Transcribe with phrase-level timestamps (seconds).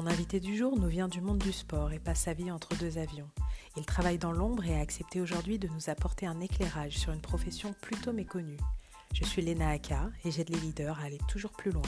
[0.00, 2.68] Mon invité du jour nous vient du monde du sport et passe sa vie entre
[2.78, 3.26] deux avions.
[3.76, 7.20] Il travaille dans l'ombre et a accepté aujourd'hui de nous apporter un éclairage sur une
[7.20, 8.58] profession plutôt méconnue.
[9.12, 11.82] Je suis Léna Aka et j'aide les leaders à aller toujours plus loin.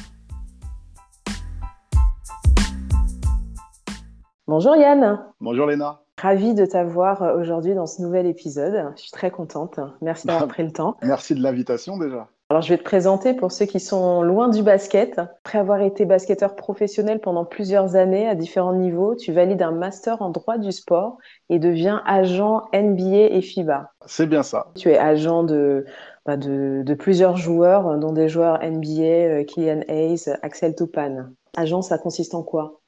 [4.49, 5.25] Bonjour Yann.
[5.40, 6.00] Bonjour Léna.
[6.21, 8.93] Ravi de t'avoir euh, aujourd'hui dans ce nouvel épisode.
[8.96, 9.79] Je suis très contente.
[10.00, 10.96] Merci d'avoir pris le temps.
[11.04, 12.29] Merci de l'invitation déjà.
[12.51, 15.21] Alors, je vais te présenter pour ceux qui sont loin du basket.
[15.21, 20.21] Après avoir été basketteur professionnel pendant plusieurs années à différents niveaux, tu valides un master
[20.21, 21.18] en droit du sport
[21.49, 23.93] et deviens agent NBA et FIBA.
[24.04, 24.67] C'est bien ça.
[24.75, 25.86] Tu es agent de,
[26.26, 31.32] bah, de, de, plusieurs joueurs, dont des joueurs NBA, euh, Kylian Hayes, Axel Toupane.
[31.57, 32.81] Agent, ça consiste en quoi?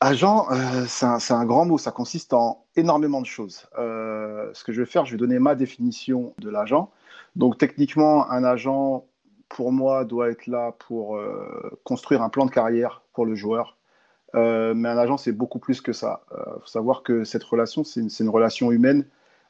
[0.00, 3.68] Agent, euh, c'est un, grand mot, ça consiste en énormément de choses.
[3.78, 6.90] Euh, ce que je vais faire, je vais donner ma définition de l'agent.
[7.38, 9.06] Donc techniquement, un agent,
[9.48, 13.78] pour moi, doit être là pour euh, construire un plan de carrière pour le joueur.
[14.34, 16.22] mais un agent, c'est beaucoup plus que ça.
[16.32, 19.06] Il faut savoir que cette relation, c'est une, relation humaine.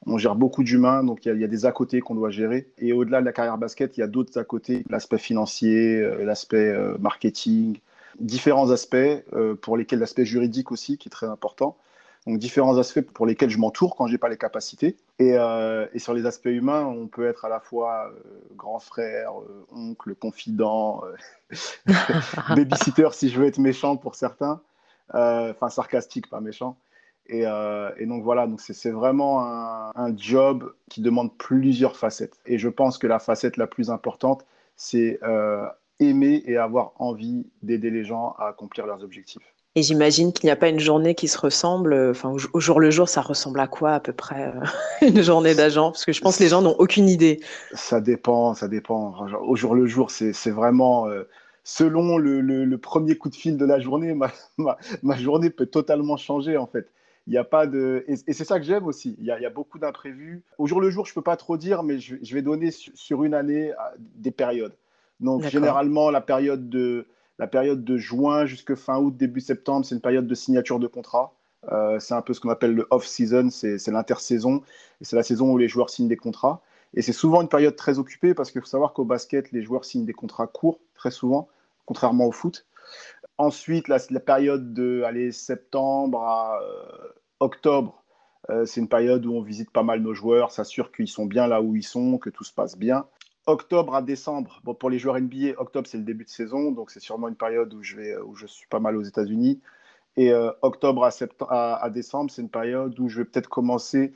[0.06, 2.70] On gère beaucoup d'humains, donc il y, y, a des à côté qu'on doit gérer.
[2.78, 6.72] Et au-delà de la carrière basket, il y a d'autres à côté, l'aspect financier, l'aspect
[7.00, 7.80] marketing,
[8.20, 11.76] différents aspects euh, pour lesquels l'aspect juridique aussi, qui est très important.
[12.28, 14.98] Donc différents aspects pour lesquels je m'entoure quand j'ai pas les capacités.
[15.18, 18.20] Et, euh, et, sur les aspects humains, on peut être à la fois euh,
[18.54, 19.32] grand frère,
[19.72, 21.04] oncle, confident,
[22.54, 24.60] babysitter si je veux être méchant pour certains,
[25.14, 26.76] enfin sarcastique, pas méchant.
[27.30, 32.38] Et, et, donc voilà, donc c'est vraiment un, un, job qui demande plusieurs facettes.
[32.44, 34.44] Et je pense que la facette la plus importante,
[34.76, 35.18] c'est
[35.98, 39.54] aimer et avoir envie d'aider les gens à accomplir leurs objectifs.
[39.78, 42.90] Et j'imagine qu'il n'y a pas une journée qui se ressemble, enfin, au jour le
[42.90, 44.60] jour, ça ressemble à quoi à peu près euh,
[45.06, 45.92] une journée d'agent?
[45.92, 47.38] Parce que je pense que les gens n'ont aucune idée.
[47.74, 49.14] Ça dépend, ça dépend.
[49.40, 51.28] Au jour le jour, c'est vraiment euh,
[51.62, 54.32] selon le, le, premier coup de fil de la journée, ma,
[55.04, 56.88] ma, journée peut totalement changer en fait.
[57.28, 59.14] Il n'y a pas de et, c'est ça que j'aime aussi.
[59.20, 60.42] Il y, a, il y a beaucoup d'imprévus.
[60.58, 63.22] Au jour le jour, je peux pas trop dire, mais je, je vais donner sur
[63.22, 63.70] une année
[64.16, 64.74] des périodes.
[65.20, 67.06] Donc généralement, la période de,
[67.38, 70.86] la période de juin jusqu'à fin août, début septembre, c'est une période de signature de
[70.86, 71.32] contrat.
[71.72, 74.62] Euh, c'est un peu ce qu'on appelle le off-season, c'est l'intersaison.
[75.00, 76.62] C'est la saison où les joueurs signent des contrats.
[76.94, 79.84] Et c'est souvent une période très occupée parce qu'il faut savoir qu'au basket, les joueurs
[79.84, 81.48] signent des contrats courts, très souvent,
[81.86, 82.66] contrairement au foot.
[83.36, 87.08] Ensuite, la, période de septembre à euh,
[87.40, 88.02] octobre,
[88.50, 91.46] euh, c'est une période où on visite pas mal nos joueurs, s'assure qu'ils sont bien
[91.46, 93.04] là où ils sont, que tout se passe bien
[93.48, 96.90] octobre à décembre, bon, pour les joueurs NBA, octobre c'est le début de saison, donc
[96.90, 99.60] c'est sûrement une période où je, vais, où je suis pas mal aux États-Unis.
[100.16, 104.12] Et euh, octobre à, à, décembre, c'est une période où je vais peut-être commencer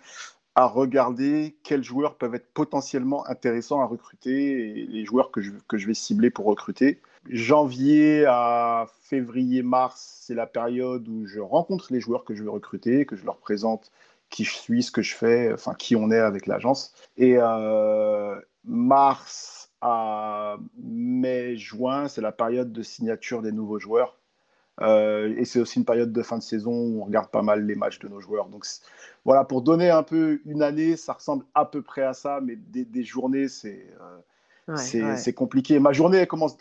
[0.54, 5.53] à regarder quels joueurs peuvent être potentiellement intéressants à recruter et les joueurs que je,
[5.66, 7.00] que je vais cibler pour recruter.
[7.31, 12.50] Janvier à février, mars, c'est la période où je rencontre les joueurs que je vais
[12.50, 13.92] recruter, que je leur présente
[14.32, 16.93] qui je suis, ce que je fais, enfin qui on est avec l'agence.
[17.16, 18.34] Et, euh,
[18.65, 24.19] mars à mai-juin, c'est la période de signature des nouveaux joueurs.
[24.81, 27.66] Euh, et c'est aussi une période de fin de saison où on regarde pas mal
[27.66, 28.48] les matchs de nos joueurs.
[28.48, 28.65] Donc
[29.25, 32.56] voilà, pour donner un peu une année, ça ressemble à peu près à ça, mais
[32.56, 33.87] des, journées, c'est
[34.69, 35.78] euh, compliqué.
[35.78, 36.56] Ma journée, elle commence.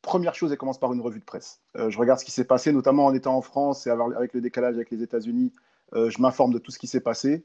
[0.00, 1.60] Première chose, elle commence par une revue de presse.
[1.76, 4.40] Euh, je regarde ce qui s'est passé, notamment en étant en France et avec le
[4.40, 5.52] décalage avec les États-Unis.
[5.94, 7.44] Je m'informe de tout ce qui s'est passé.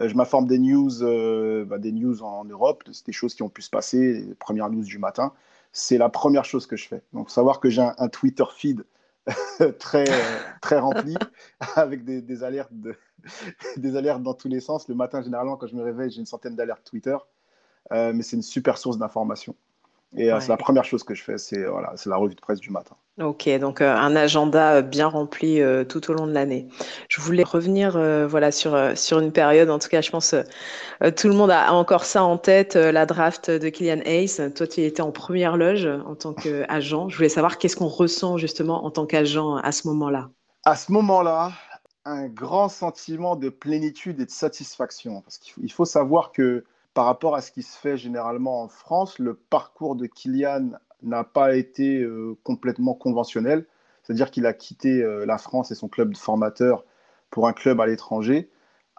[0.00, 3.48] Euh, je m'informe des news, euh, bah, des news en Europe, des choses qui ont
[3.48, 5.32] pu se passer, les premières news du matin.
[5.72, 7.02] C'est la première chose que je fais.
[7.12, 8.84] Donc, savoir que j'ai un, Twitter feed
[9.78, 10.04] très,
[10.60, 11.16] très rempli,
[11.76, 12.72] avec des, alertes
[13.76, 14.88] des alertes dans tous les sens.
[14.88, 17.16] Le matin, généralement, quand je me réveille, j'ai une centaine d'alertes Twitter.
[17.92, 19.54] Euh, mais c'est une super source d'information.
[20.16, 22.70] Et c'est la première chose que je fais, c'est voilà, la revue de presse du
[22.70, 22.96] matin.
[23.20, 26.66] Ok, donc euh, un agenda euh, bien rempli euh, tout au long de l'année.
[27.08, 27.92] Je voulais revenir
[28.28, 29.70] voilà sur sur une période.
[29.70, 30.34] En tout cas, je pense
[31.16, 34.52] tout le monde a, encore ça en tête, la draft de Kylian Hayes.
[34.54, 37.08] Toi, tu étais en première loge en tant qu'agent.
[37.08, 40.30] Je voulais savoir qu'est-ce qu'on ressent justement en tant qu'agent à ce moment-là.
[40.64, 41.52] À ce moment-là,
[42.04, 47.34] un grand sentiment de plénitude et de satisfaction, parce qu'il faut savoir que par rapport
[47.34, 50.70] à ce qui se fait généralement en France, le parcours de Kylian
[51.02, 53.66] n'a pas été euh, complètement conventionnel.
[54.02, 56.84] C'est-à-dire qu'il a quitté euh, la France et son club de formateur
[57.30, 58.48] pour un club à l'étranger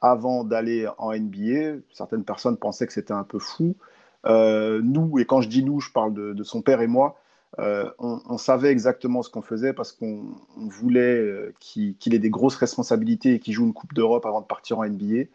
[0.02, 1.80] avant d'aller en NBA.
[1.94, 3.76] Certaines personnes pensaient que c'était un peu fou.
[4.26, 7.18] Euh, nous, et quand je dis nous, je parle de, son père et moi,
[7.58, 10.26] on, savait exactement ce qu'on faisait parce qu'on
[10.58, 14.80] voulait qu'il ait des grosses responsabilités et qu'il joue une Coupe d'Europe avant de partir
[14.80, 15.30] en NBA.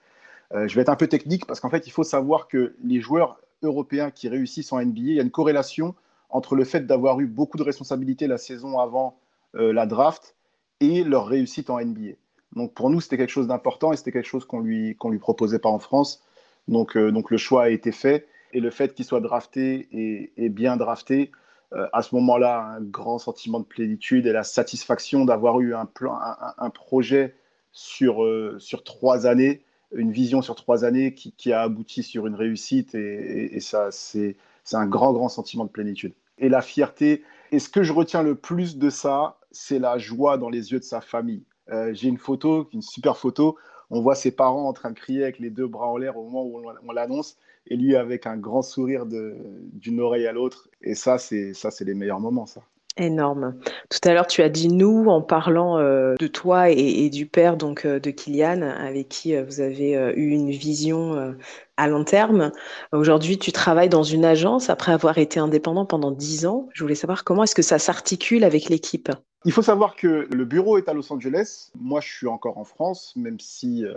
[0.52, 3.40] Je vais être un peu technique parce qu'en fait, il faut savoir que les joueurs
[3.62, 5.94] européens qui réussissent en NBA, il y a une corrélation
[6.28, 9.18] entre le fait d'avoir eu beaucoup de responsabilités la saison avant
[9.54, 10.34] euh, la draft
[10.80, 12.16] et leur réussite en NBA.
[12.56, 15.18] Donc pour nous, c'était quelque chose d'important et c'était quelque chose qu'on lui, qu'on lui
[15.18, 16.22] proposait pas en France.
[16.68, 18.26] Donc, euh, donc le choix a été fait.
[18.52, 19.88] Et le fait qu'il soit drafté
[20.36, 21.30] et, bien drafté,
[21.72, 25.86] euh, à ce moment-là, un grand sentiment de plénitude et la satisfaction d'avoir eu un,
[25.86, 26.18] plan,
[26.58, 27.36] un, projet
[27.70, 32.26] sur, euh, sur trois années, une vision sur trois années qui, qui a abouti sur
[32.26, 32.94] une réussite.
[32.94, 34.36] Et, et ça, c'est
[34.72, 36.12] un grand, grand sentiment de plénitude.
[36.38, 37.22] Et la fierté.
[37.52, 40.78] Et ce que je retiens le plus de ça, c'est la joie dans les yeux
[40.78, 41.42] de sa famille.
[41.70, 43.56] Euh, j'ai une photo, une super photo.
[43.90, 46.24] On voit ses parents en train de crier avec les deux bras en l'air au
[46.24, 50.68] moment où on, l'annonce, et lui avec un grand sourire d'une oreille à l'autre.
[50.80, 52.62] Et ça, c'est ça, c'est les meilleurs moments, ça.
[53.00, 53.54] Énorme.
[53.88, 57.56] Tout à l'heure, tu as dit nous en parlant euh, de toi et, du père
[57.56, 61.34] donc euh, de Kylian, avec qui vous avez eu une vision
[61.76, 62.52] à long terme.
[62.92, 66.68] Aujourd'hui, tu travailles dans une agence après avoir été indépendant pendant dix ans.
[66.74, 69.10] Je voulais savoir comment est-ce que ça s'articule avec l'équipe.
[69.46, 71.70] Il faut savoir que le bureau est à Los Angeles.
[71.74, 73.94] Moi, je suis encore en France, même si, euh,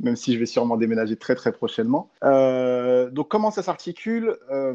[0.00, 2.10] même si je vais sûrement déménager très très prochainement.
[2.24, 4.74] Euh, donc, comment ça s'articule euh,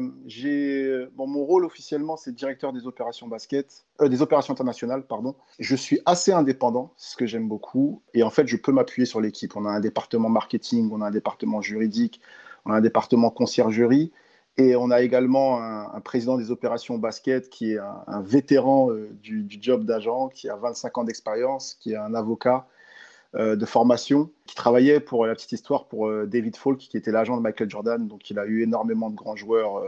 [1.14, 5.34] bon, Mon rôle officiellement, c'est directeur des opérations basket, des opérations internationales, pardon.
[5.58, 8.02] Je suis assez indépendant, ce que j'aime beaucoup.
[8.14, 9.56] Et en fait, je peux m'appuyer sur l'équipe.
[9.56, 12.20] On a un département marketing, on a un département juridique,
[12.64, 14.12] on a un département conciergerie.
[14.56, 19.46] Et on a également un, président des opérations basket qui est un, vétéran euh, du,
[19.60, 22.79] job d'agent, qui a 25 ans d'expérience, qui est un avocat euh,
[23.34, 27.36] de formation, qui travaillait pour la petite histoire pour euh, David Falk, qui était l'agent
[27.36, 28.08] de Michael Jordan.
[28.08, 29.84] Donc il a eu énormément de grands joueurs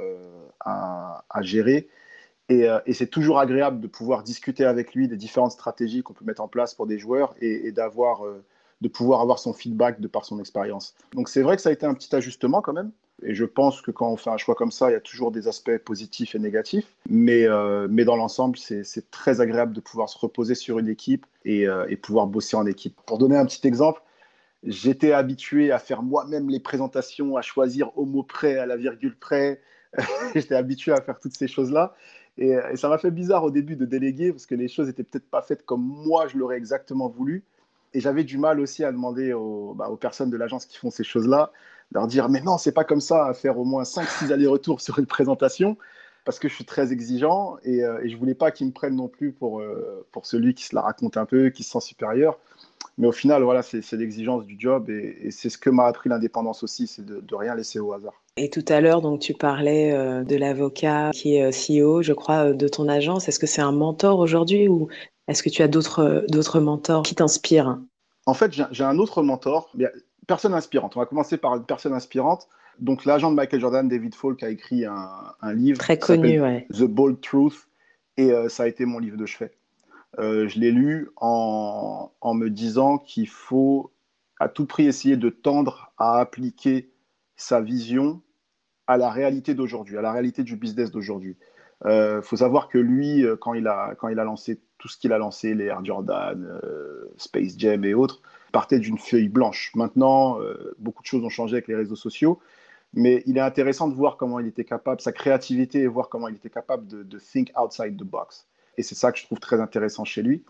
[0.60, 1.88] à, gérer.
[2.48, 6.42] Et, c'est toujours agréable de pouvoir discuter avec lui des différentes stratégies qu'on peut mettre
[6.42, 8.22] en place pour des joueurs et, d'avoir
[8.80, 10.94] de pouvoir avoir son feedback de par son expérience.
[11.14, 12.92] Donc c'est vrai que ça a été un petit ajustement quand même.
[13.24, 15.30] Et je pense que quand on fait un choix comme ça, il y a toujours
[15.30, 16.86] des aspects positifs et négatifs.
[17.08, 21.26] Mais, euh, mais dans l'ensemble, c'est très agréable de pouvoir se reposer sur une équipe
[21.44, 22.96] et, euh, et, pouvoir bosser en équipe.
[23.06, 24.02] Pour donner un petit exemple,
[24.64, 29.16] j'étais habitué à faire moi-même les présentations, à choisir au mot près, à la virgule
[29.16, 29.60] près.
[30.34, 31.94] j'étais habitué à faire toutes ces choses-là.
[32.38, 35.28] Et, ça m'a fait bizarre au début de déléguer parce que les choses n'étaient peut-être
[35.28, 37.44] pas faites comme moi je l'aurais exactement voulu.
[37.94, 40.90] Et j'avais du mal aussi à demander aux, bah, aux personnes de l'agence qui font
[40.90, 41.52] ces choses-là,
[41.94, 44.98] leur dire Mais non, c'est pas comme ça, à faire au moins 5-6 allers-retours sur
[44.98, 45.76] une présentation,
[46.24, 48.96] parce que je suis très exigeant et, euh, et je voulais pas qu'ils me prennent
[48.96, 51.80] non plus pour, euh, pour celui qui se la raconte un peu, qui se sent
[51.80, 52.38] supérieur.
[52.98, 56.62] Mais au final, voilà, c'est l'exigence du job et, c'est ce que m'a appris l'indépendance
[56.62, 58.12] aussi, c'est de, de, rien laisser au hasard.
[58.36, 62.52] Et tout à l'heure, donc tu parlais euh, de l'avocat qui est CEO, je crois,
[62.52, 63.28] de ton agence.
[63.28, 64.88] Est-ce que c'est un mentor aujourd'hui ou
[65.26, 67.78] est-ce que tu as d'autres mentors qui t'inspirent?
[68.26, 69.70] En fait, j'ai un autre mentor,
[70.26, 70.96] personne inspirante.
[70.96, 72.48] On va commencer par une personne inspirante.
[72.78, 76.40] Donc, l'agent de Michael Jordan, David Falk, a écrit un, livre très connu,
[76.72, 77.68] The Bold Truth,
[78.16, 79.52] et euh, ça a été mon livre de chevet.
[80.18, 83.92] Euh, je l'ai lu en, en, me disant qu'il faut
[84.38, 86.90] à tout prix essayer de tendre à appliquer
[87.36, 88.20] sa vision
[88.86, 91.36] à la réalité d'aujourd'hui, à la réalité du business d'aujourd'hui.
[91.84, 94.98] Il euh, faut savoir que lui, quand il a, quand il a lancé tout ce
[94.98, 96.60] qu'il a lancé, les Air Jordan,
[97.16, 98.22] Space Jam et autres,
[98.52, 99.72] partait d'une feuille blanche.
[99.74, 102.38] Maintenant, euh, beaucoup de choses ont changé avec les réseaux sociaux,
[102.94, 106.28] mais il est intéressant de voir comment il était capable, sa créativité et voir comment
[106.28, 108.46] il était capable de, think outside the box.
[108.76, 110.44] Et c'est ça que je trouve très intéressant chez lui.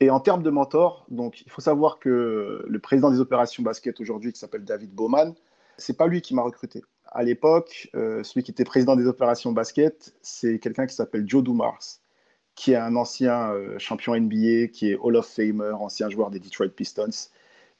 [0.00, 4.00] Et en termes de mentor, donc il faut savoir que le président des opérations basket
[4.00, 5.34] aujourd'hui, qui s'appelle David Bowman,
[5.76, 6.82] c'est pas lui qui m'a recruté.
[7.06, 11.44] À l'époque, euh, celui qui était président des opérations basket, c'est quelqu'un qui s'appelle Joe
[11.44, 12.00] Dumars,
[12.54, 16.40] qui est un ancien euh, champion NBA, qui est Hall of Famer, ancien joueur des
[16.40, 17.28] Detroit Pistons,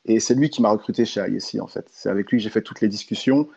[0.04, 1.86] et c'est lui qui m'a recruté chez ISI, en fait.
[1.90, 3.48] C'est avec lui que j'ai fait toutes les discussions.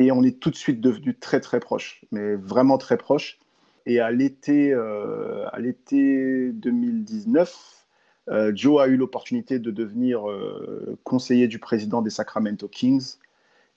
[0.00, 3.38] Et on est tout de suite devenus très, très proches, mais vraiment très proches.
[3.86, 7.86] Et à l'été, euh, à l'été 2019,
[8.30, 13.16] euh, Joe a eu l'opportunité de devenir euh, conseiller du président des Sacramento Kings.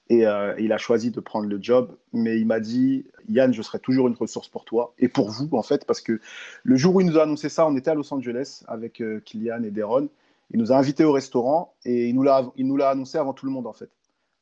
[0.09, 0.23] Et
[0.57, 1.93] il a choisi de prendre le job.
[2.13, 5.49] Mais il m'a dit, Yann, je serai toujours une ressource pour toi et pour vous,
[5.51, 6.21] en fait, parce que
[6.63, 9.63] le jour où il nous a annoncé ça, on était à Los Angeles avec Kylian
[9.63, 10.07] et Deron.
[10.51, 13.33] Il nous a invités au restaurant et il nous l'a, il nous l'a annoncé avant
[13.33, 13.89] tout le monde en fait.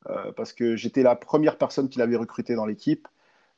[0.08, 3.08] Euh, parce que j'étais la première personne qu'il avait recrutée dans l'équipe.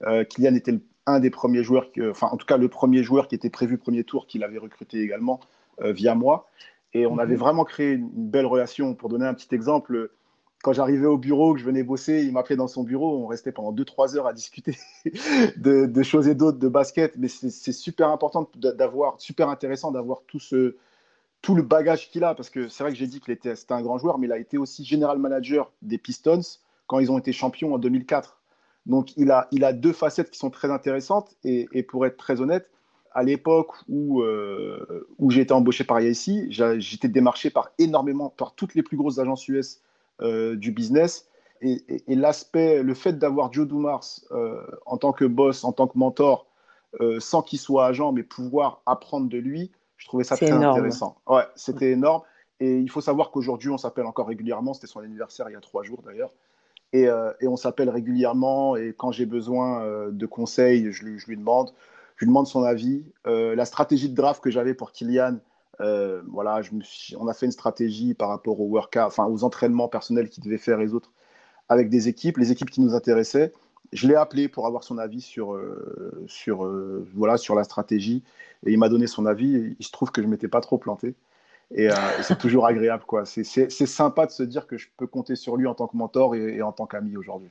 [0.07, 3.35] Euh, Kylian était un des premiers joueurs, enfin en tout cas le premier joueur qui
[3.35, 5.41] était prévu premier tour qu'il avait recruté également
[5.83, 6.49] euh, via moi.
[6.95, 7.41] Et on avait mhm.
[7.41, 8.95] vraiment créé une, belle relation.
[8.95, 10.11] Pour donner un petit exemple,
[10.63, 13.19] quand j'arrivais au bureau, que je venais bosser, il m'appelait dans son bureau.
[13.19, 14.77] On restait pendant 2-3 heures à discuter
[15.57, 17.15] de, de, choses et d'autres, de basket.
[17.19, 20.77] Mais c'est super important d'avoir, super intéressant d'avoir tout ce,
[21.43, 23.75] tout le bagage qu'il a, parce que c'est vrai que j'ai dit qu'il était c'était
[23.75, 26.41] un grand joueur, mais il a été aussi général manager des Pistons
[26.87, 28.39] quand ils ont été champions en 2004.
[28.87, 32.41] Donc il a, il a deux facettes qui sont très intéressantes, et, pour être très
[32.41, 32.71] honnête,
[33.13, 34.23] à l'époque où,
[35.19, 39.19] où j'ai été embauché par IIC, j'étais démarché par énormément, par toutes les plus grosses
[39.19, 39.81] agences US
[40.23, 41.29] du business.
[41.61, 44.05] Et, l'aspect, le fait d'avoir Joe Dumars
[44.87, 46.47] en tant que boss, en tant que mentor,
[47.19, 51.17] sans qu'il soit agent, mais pouvoir apprendre de lui, je trouvais ça très intéressant.
[51.27, 52.23] Ouais, c'était énorme.
[52.61, 54.73] Et il faut savoir qu'aujourd'hui, on s'appelle encore régulièrement.
[54.73, 56.33] C'était son anniversaire il y a trois jours d'ailleurs.
[56.93, 58.77] Et, euh, on s'appelle régulièrement.
[58.77, 61.73] Et quand j'ai besoin euh, de conseils, je lui, demande.
[62.17, 63.05] Je lui demande son avis.
[63.27, 65.39] Euh, la stratégie de draft que j'avais pour Kylian,
[65.79, 66.83] voilà, je me
[67.19, 70.59] on a fait une stratégie par rapport aux workouts, enfin aux entraînements personnels qu'il devait
[70.59, 71.13] faire les autres
[71.69, 73.53] avec des équipes, les équipes qui nous intéressaient.
[73.93, 75.59] Je l'ai appelé pour avoir son avis sur,
[76.27, 76.69] sur,
[77.15, 78.23] voilà, sur la stratégie
[78.67, 79.57] et il m'a donné son avis.
[79.57, 81.15] Et il se trouve que je m'étais pas trop planté.
[81.77, 83.25] Euh, et, c'est toujours agréable, quoi.
[83.25, 86.35] C'est sympa de se dire que je peux compter sur lui en tant que mentor
[86.35, 87.51] et, en tant qu'ami aujourd'hui.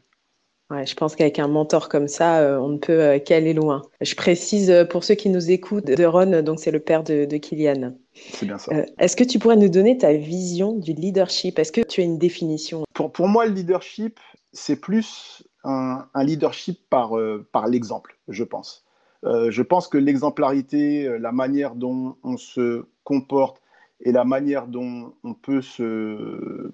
[0.70, 3.84] Ouais, je pense qu'avec un mentor comme ça, euh, on ne peut euh, qu'aller loin.
[4.02, 7.38] Je précise pour ceux qui nous écoutent, de Ron, donc c'est le père de, de
[7.38, 7.94] Kylian.
[8.14, 8.74] C'est bien ça.
[9.00, 11.58] Est-ce que tu pourrais nous donner ta vision du leadership?
[11.58, 12.84] Est-ce que tu as une définition?
[12.94, 14.20] Pour, pour moi, le leadership,
[14.58, 17.12] c'est plus un, leadership par,
[17.52, 18.86] par l'exemple, je pense.
[19.24, 23.62] je pense que l'exemplarité, la manière dont on se comporte,
[24.02, 26.72] et la manière dont on peut se,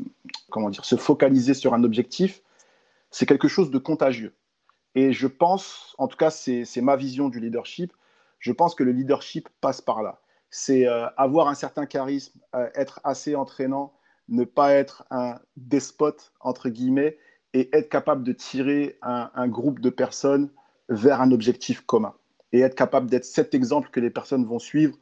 [0.49, 2.41] comment dire, se focaliser sur un objectif,
[3.11, 4.35] c'est quelque chose de contagieux.
[4.95, 7.93] Et je pense, en tout cas, c'est ma vision du leadership,
[8.39, 10.19] je pense que le leadership passe par là.
[10.49, 13.93] C'est euh, avoir un certain charisme, euh, être assez entraînant,
[14.27, 17.17] ne pas être un despote, entre guillemets,
[17.53, 20.49] et être capable de tirer un, un groupe de personnes
[20.89, 22.13] vers un objectif commun.
[22.51, 24.95] Et être capable d'être cet exemple que les personnes vont suivre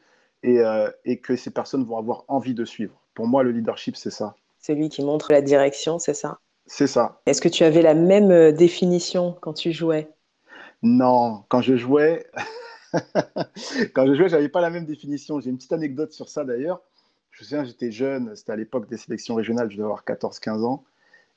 [0.46, 3.00] euh, et, que ces personnes vont avoir envie de suivre.
[3.13, 4.36] Pour moi, le leadership, c'est ça.
[4.58, 6.39] C'est lui qui montre la direction, c'est ça?
[6.65, 7.22] C'est ça.
[7.27, 10.10] Est-ce que tu avais la même euh, définition quand tu jouais?
[10.81, 12.25] Non, quand je jouais,
[13.93, 15.39] quand je jouais, j'avais pas la même définition.
[15.39, 16.81] J'ai une petite anecdote sur ça d'ailleurs.
[17.29, 20.63] Je me souviens, j'étais jeune, c'était à l'époque des sélections régionales, je devais avoir 14-15
[20.63, 20.84] ans.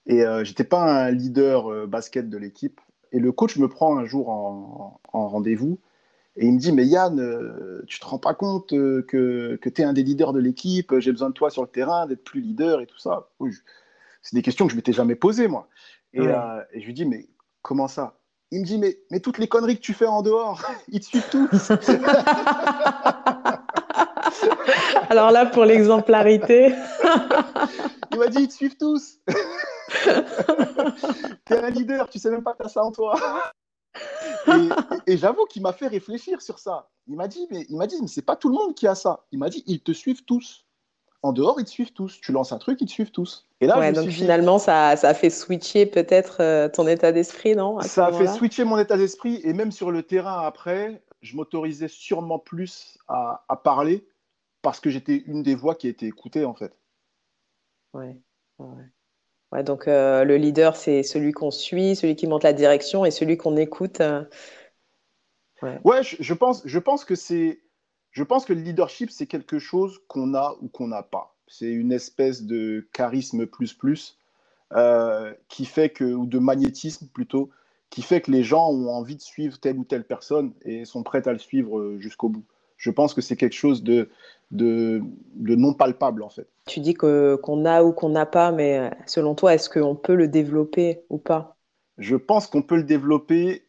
[0.06, 2.80] Et euh, j'étais pas un leader euh, basket de l'équipe.
[3.12, 5.78] Et le coach me prend un jour en rendez-vous
[6.36, 9.68] et il me dit, mais Yann, euh, tu te rends pas compte euh, que, que
[9.68, 12.24] tu es un des leaders de l'équipe, j'ai besoin de toi sur le terrain, d'être
[12.24, 13.28] plus leader et tout ça.
[14.20, 15.68] c'est des questions que je m'étais jamais posées, moi.
[16.16, 17.28] Euh, et, je lui dis, mais
[17.62, 18.18] comment ça?
[18.50, 21.04] Il me dit, mais, mais toutes les conneries que tu fais en dehors, ils te
[21.06, 21.70] suivent tous.
[25.08, 26.74] Alors là, pour l'exemplarité.
[28.12, 29.20] il m'a dit, ils te suivent tous.
[31.46, 33.14] tu es un leader, tu sais même pas que tu as ça en toi.
[35.06, 36.90] Et, j'avoue qu'il m'a fait réfléchir sur ça.
[37.06, 38.94] Il m'a dit, mais il m'a dit, mais c'est pas tout le monde qui a
[38.94, 39.24] ça.
[39.32, 40.66] Il m'a dit, ils te suivent tous.
[41.22, 42.20] En dehors, ils te suivent tous.
[42.20, 43.48] Tu lances un truc, ils te suivent tous.
[43.60, 47.80] Et là, donc finalement, ça, ça, a fait switcher peut-être euh, ton état d'esprit, non
[47.80, 49.40] Ça a fait switcher mon état d'esprit.
[49.42, 54.06] Et même sur le terrain après, je m'autorisais sûrement plus à, à parler
[54.60, 56.76] parce que j'étais une des voix qui a été écoutée, en fait.
[57.94, 58.18] Ouais.
[58.58, 58.84] ouais
[59.62, 63.36] donc euh, le leader, c'est celui qu'on suit, celui qui montre la direction et celui
[63.36, 64.00] qu'on écoute.
[64.00, 64.24] Euh.
[65.62, 67.60] Je, pense, que c'est,
[68.16, 71.36] le leadership, c'est quelque chose qu'on a ou qu'on n'a pas.
[71.46, 74.18] C'est une espèce de charisme plus plus
[74.72, 77.50] euh, qui fait ou de magnétisme plutôt,
[77.90, 81.02] qui fait que les gens ont envie de suivre telle ou telle personne et sont
[81.02, 82.44] prêts à le suivre jusqu'au bout.
[82.84, 84.10] Je pense que c'est quelque chose de,
[84.50, 85.02] de,
[85.38, 86.46] non palpable en fait.
[86.66, 90.28] Tu dis qu'on a ou qu'on n'a pas, mais selon toi, est-ce qu'on peut le
[90.28, 91.56] développer ou pas?
[91.96, 93.64] Je pense qu'on peut le développer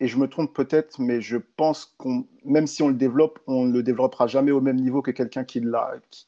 [0.00, 3.64] et je me trompe peut-être, mais je pense qu'on, même si on le développe, on
[3.64, 5.64] ne le développera jamais au même niveau que quelqu'un qui,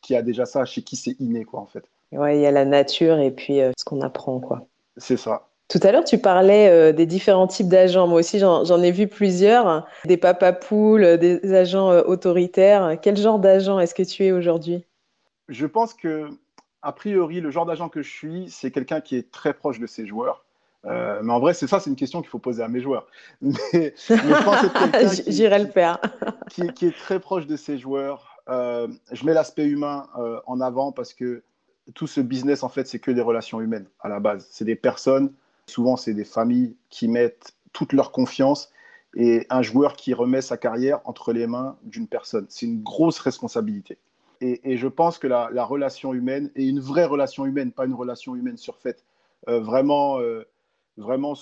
[0.01, 1.85] qui, a déjà ça, chez qui c'est inné, quoi, en fait.
[2.13, 4.67] Ouais, il y a la nature et puis euh, ce qu'on apprend, quoi.
[4.97, 5.50] C'est ça.
[5.71, 8.09] Tout à l'heure, tu parlais euh, des différents types d'agents.
[8.09, 9.87] Moi aussi, j'en ai vu plusieurs.
[10.05, 12.99] Des papapoules, des agents euh, autoritaires.
[13.00, 14.85] Quel genre d'agent est-ce que tu es aujourd'hui?
[15.49, 16.29] Je pense que,
[16.83, 19.87] a priori, le genre d'agent que je suis, c'est quelqu'un qui est très proche de
[19.87, 20.45] ses joueurs.
[20.87, 23.07] Euh, mais en vrai, c'est ça, c'est une question qu'il faut poser à mes joueurs.
[23.41, 23.95] Mais,
[25.29, 26.00] J'irai le faire.
[26.50, 28.43] qui, qui, est très proche de ses joueurs.
[28.49, 30.09] je mets l'aspect humain
[30.47, 31.45] en avant parce que
[31.95, 34.49] tout ce business, en fait, c'est que des relations humaines à la base.
[34.50, 35.33] C'est des personnes
[35.71, 38.73] Souvent, c'est des familles qui mettent toute leur confiance
[39.15, 42.47] et un joueur qui remet sa carrière entre les mains d'une personne.
[42.49, 43.99] C'est une grosse responsabilité.
[44.43, 48.35] Et, je pense que la, relation humaine, et une vraie relation humaine, pas une relation
[48.35, 49.05] humaine surfaite,
[49.49, 50.49] euh, vraiment, euh,
[50.97, 51.35] vraiment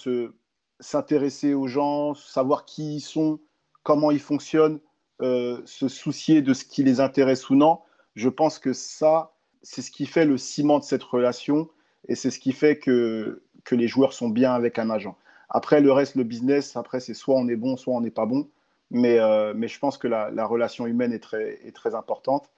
[0.80, 3.38] s'intéresser aux gens, savoir qui ils sont,
[3.84, 4.80] comment ils fonctionnent,
[5.22, 7.78] euh, se soucier de ce qui les intéresse ou non,
[8.16, 9.32] je pense que ça,
[9.62, 11.68] c'est ce qui fait le ciment de cette relation
[12.08, 13.42] et c'est ce qui fait que,
[13.74, 15.16] les joueurs sont bien avec un agent.
[15.50, 18.26] Après, le reste, le business, après, c'est soit on est bon, soit on n'est pas
[18.26, 18.48] bon.
[18.90, 22.50] mais, euh, mais je pense que la, la, relation humaine est très, est très importante.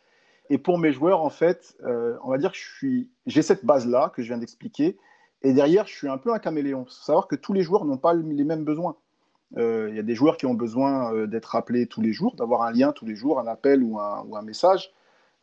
[0.48, 2.58] Et pour mes joueurs, en fait, euh, on va dire que
[3.26, 4.98] j'ai cette base-là que je viens d'expliquer.
[5.42, 6.86] Et derrière, je suis un peu un caméléon.
[6.88, 8.96] Savoir que tous les joueurs n'ont pas les mêmes besoins.
[9.56, 12.62] Euh, il y a des joueurs qui ont besoin d'être appelés tous les jours, d'avoir
[12.62, 14.92] un lien tous les jours, un appel ou un, ou un message.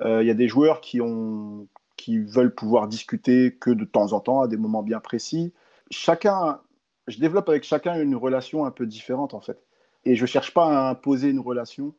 [0.05, 1.67] Il y a des joueurs qui, ont,
[1.97, 5.53] qui veulent pouvoir discuter que de temps en temps, à des moments bien précis.
[5.91, 6.61] Chacun,
[7.07, 9.61] je développe avec chacun une relation un peu différente, en fait.
[10.05, 11.93] Et je ne cherche pas à imposer une relation.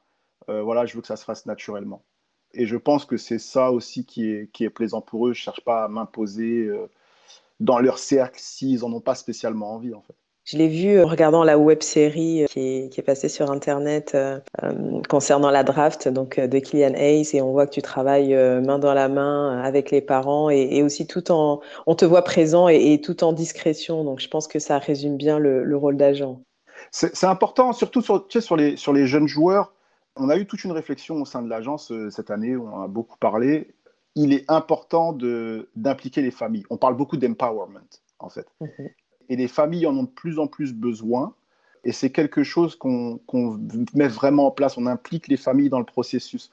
[0.49, 2.05] Euh, voilà, je veux que ça se fasse naturellement.
[2.55, 5.35] Et je pense que c'est ça aussi qui est, qui est plaisant pour eux.
[5.35, 6.87] Je ne cherche pas à m'imposer euh,
[7.61, 10.17] dans leur cercle s'ils n'en ont pas spécialement envie, en fait.
[10.51, 14.13] Je l'ai vu en regardant la web série qui est, qui est passée sur Internet
[14.15, 14.41] euh,
[15.07, 18.95] concernant la draft donc, de Kylian Hayes et on voit que tu travailles main dans
[18.95, 21.61] la main avec les parents et, aussi tout en.
[21.87, 24.05] On te voit présent et, tout en discrétion.
[24.05, 26.41] Donc je pense que ça résume bien le, le rôle d'agent.
[26.93, 29.75] C'est important, surtout sur, sur, les, sur les jeunes joueurs.
[30.17, 32.89] On a eu toute une réflexion au sein de l'agence euh, cette année, on a
[32.89, 33.75] beaucoup parlé.
[34.15, 35.13] Il est important
[35.77, 36.65] d'impliquer les familles.
[36.71, 37.81] On parle beaucoup d'empowerment,
[38.19, 38.47] en fait.
[38.61, 38.89] Mhm.
[39.29, 41.35] Et les familles en ont de plus en plus besoin.
[41.85, 43.21] Et c'est quelque chose qu'on
[43.95, 44.77] met vraiment en place.
[44.79, 46.51] On implique les familles dans le processus.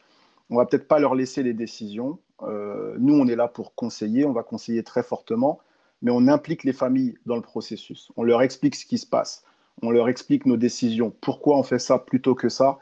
[0.50, 2.20] On va peut-être pas leur laisser les décisions.
[2.44, 4.25] Euh, nous, on est là pour conseiller.
[4.25, 5.60] On va conseiller très fortement.
[6.01, 8.12] Mais on implique les familles dans le processus.
[8.17, 9.44] On leur explique ce qui se passe
[9.82, 12.79] on leur explique nos décisions, pourquoi on fait ça plutôt que ça?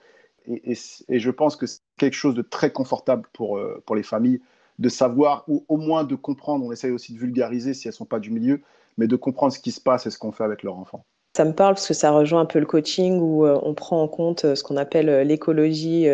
[0.48, 4.42] Et, je pense que c'est quelque chose de très confortable pour, euh, pour les familles
[4.80, 7.98] de savoir, ou au moins de comprendre, on essaye aussi de vulgariser si elles ne
[7.98, 8.62] sont pas du milieu,
[8.98, 11.06] mais de comprendre ce qui se passe et ce qu'on fait avec leur enfant.
[11.36, 14.04] Ça me parle parce que ça rejoint un peu le coaching où euh, on prend
[14.04, 16.08] en compte euh, ce qu'on appelle l'écologie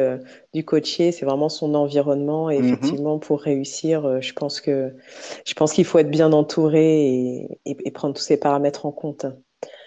[0.54, 2.50] du coaché, c'est vraiment son environnement.
[2.50, 2.66] Et mhm.
[2.66, 4.94] effectivement, pour réussir, je pense que
[5.46, 9.26] je pense qu'il faut être bien entouré et prendre tous ces paramètres en compte.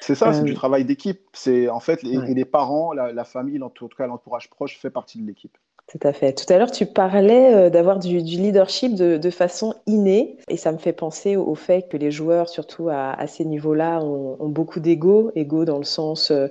[0.01, 1.21] C'est ça, c'est du euh, travail d'équipe.
[1.33, 5.19] C'est en fait les, les parents, la, famille, en tout cas l'entourage proche fait partie
[5.19, 5.57] de l'équipe.
[5.89, 6.33] Tout à fait.
[6.33, 10.79] Tout à l'heure, tu parlais euh, d'avoir du, leadership de, façon innée, et ça me
[10.79, 15.65] fait penser au, fait que les joueurs, surtout à, ces niveaux-là, ont, beaucoup d'ego, ego
[15.65, 16.49] dans le sens, euh,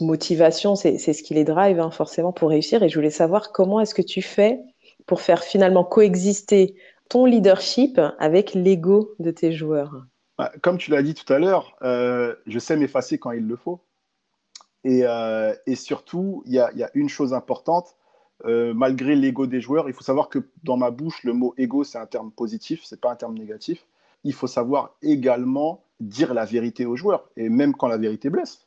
[0.00, 2.82] motivation, c'est ce qui les drive hein, forcément pour réussir.
[2.82, 4.60] Et je voulais savoir comment est-ce que tu fais
[5.06, 6.74] pour faire finalement coexister
[7.08, 10.04] ton leadership avec l'ego de tes joueurs?
[10.36, 13.56] Bah, comme tu l'as dit tout à l'heure, euh, je sais m'effacer quand il le
[13.56, 13.80] faut.
[14.84, 15.04] Et,
[15.74, 17.96] surtout, il y, a, une chose importante,
[18.44, 21.84] euh, malgré l'ego des joueurs, il faut savoir que dans ma bouche, le mot ego,
[21.84, 23.86] c'est un terme positif, c'est pas un terme négatif.
[24.24, 28.66] Il faut savoir également dire la vérité aux joueurs, et même quand la vérité blesse.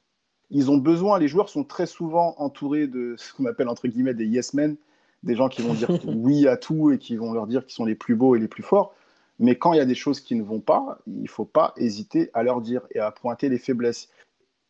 [0.51, 4.13] Ils ont besoin, les joueurs sont très souvent entourés de ce qu'on appelle entre guillemets
[4.13, 4.77] des yes men,
[5.23, 7.85] des gens qui vont dire oui à tout et qui vont leur dire qu'ils sont
[7.85, 8.93] les plus beaux et les plus forts.
[9.39, 11.73] Mais quand il y a des choses qui ne vont pas, il ne faut pas
[11.75, 14.09] hésiter à leur dire et à pointer les faiblesses.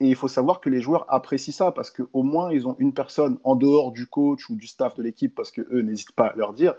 [0.03, 2.93] Et il faut savoir que les joueurs apprécient ça parce qu'au moins, ils ont une
[2.93, 6.35] personne en dehors du coach ou du staff de l'équipe, parce qu'eux n'hésitent pas à
[6.35, 6.75] leur dire,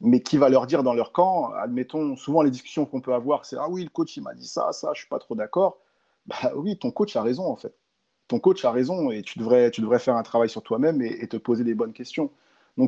[0.00, 3.44] mais qui va leur dire dans leur camp, admettons, souvent les discussions qu'on peut avoir,
[3.44, 5.34] c'est Ah oui, le coach, il m'a dit ça, ça, je ne suis pas trop
[5.34, 5.78] d'accord.
[6.26, 7.74] Bah oui, ton coach a raison, en fait.
[8.28, 11.28] Ton coach a raison et tu devrais, tu devrais faire un travail sur toi-même et,
[11.28, 12.30] te poser des bonnes questions.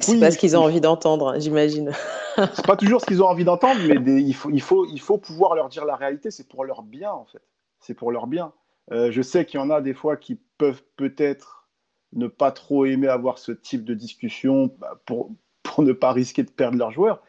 [0.00, 1.92] C'est pas ce qu'ils ont envie d'entendre, j'imagine.
[2.36, 5.18] c'est pas toujours ce qu'ils ont envie d'entendre, mais il, faut, il, faut, il faut
[5.18, 6.30] pouvoir leur dire la réalité.
[6.30, 7.42] C'est pour leur bien, en fait.
[7.80, 8.54] C'est pour leur bien.
[8.92, 11.66] Euh, je sais qu'il y en a des fois qui peuvent peut-être
[12.12, 15.30] ne pas trop aimer avoir ce type de discussion bah, pour,
[15.62, 17.22] pour ne pas risquer de perdre leurs joueurs.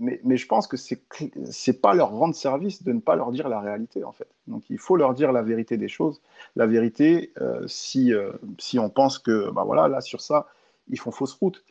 [0.00, 3.30] Mais, mais je pense que c'est n'est pas leur rendre service de ne pas leur
[3.30, 4.26] dire la réalité, en fait.
[4.48, 6.20] Donc il faut leur dire la vérité des choses.
[6.56, 10.48] La vérité, euh, si, euh, si on pense que, bah voilà, là, sur ça,
[10.88, 11.64] ils font fausse route.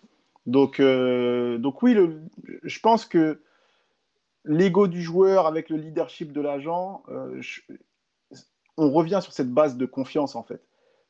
[0.45, 1.97] Donc, donc oui,
[2.63, 3.41] je pense que
[4.45, 7.03] l'ego du joueur avec le leadership de l'agent,
[8.77, 10.61] on revient sur cette base de confiance en fait.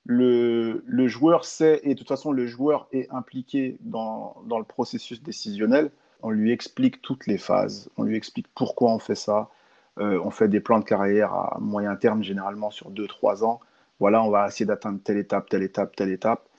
[0.07, 5.89] Le, joueur sait, et de toute façon le joueur est impliqué dans, le processus décisionnel.
[6.21, 9.49] On lui explique toutes les phases, on lui explique pourquoi on fait ça.
[9.97, 13.61] Euh, on fait des plans de carrière à moyen terme, généralement sur 2-3 ans.
[13.99, 16.49] Voilà, on va essayer d'atteindre telle étape, telle étape, telle étape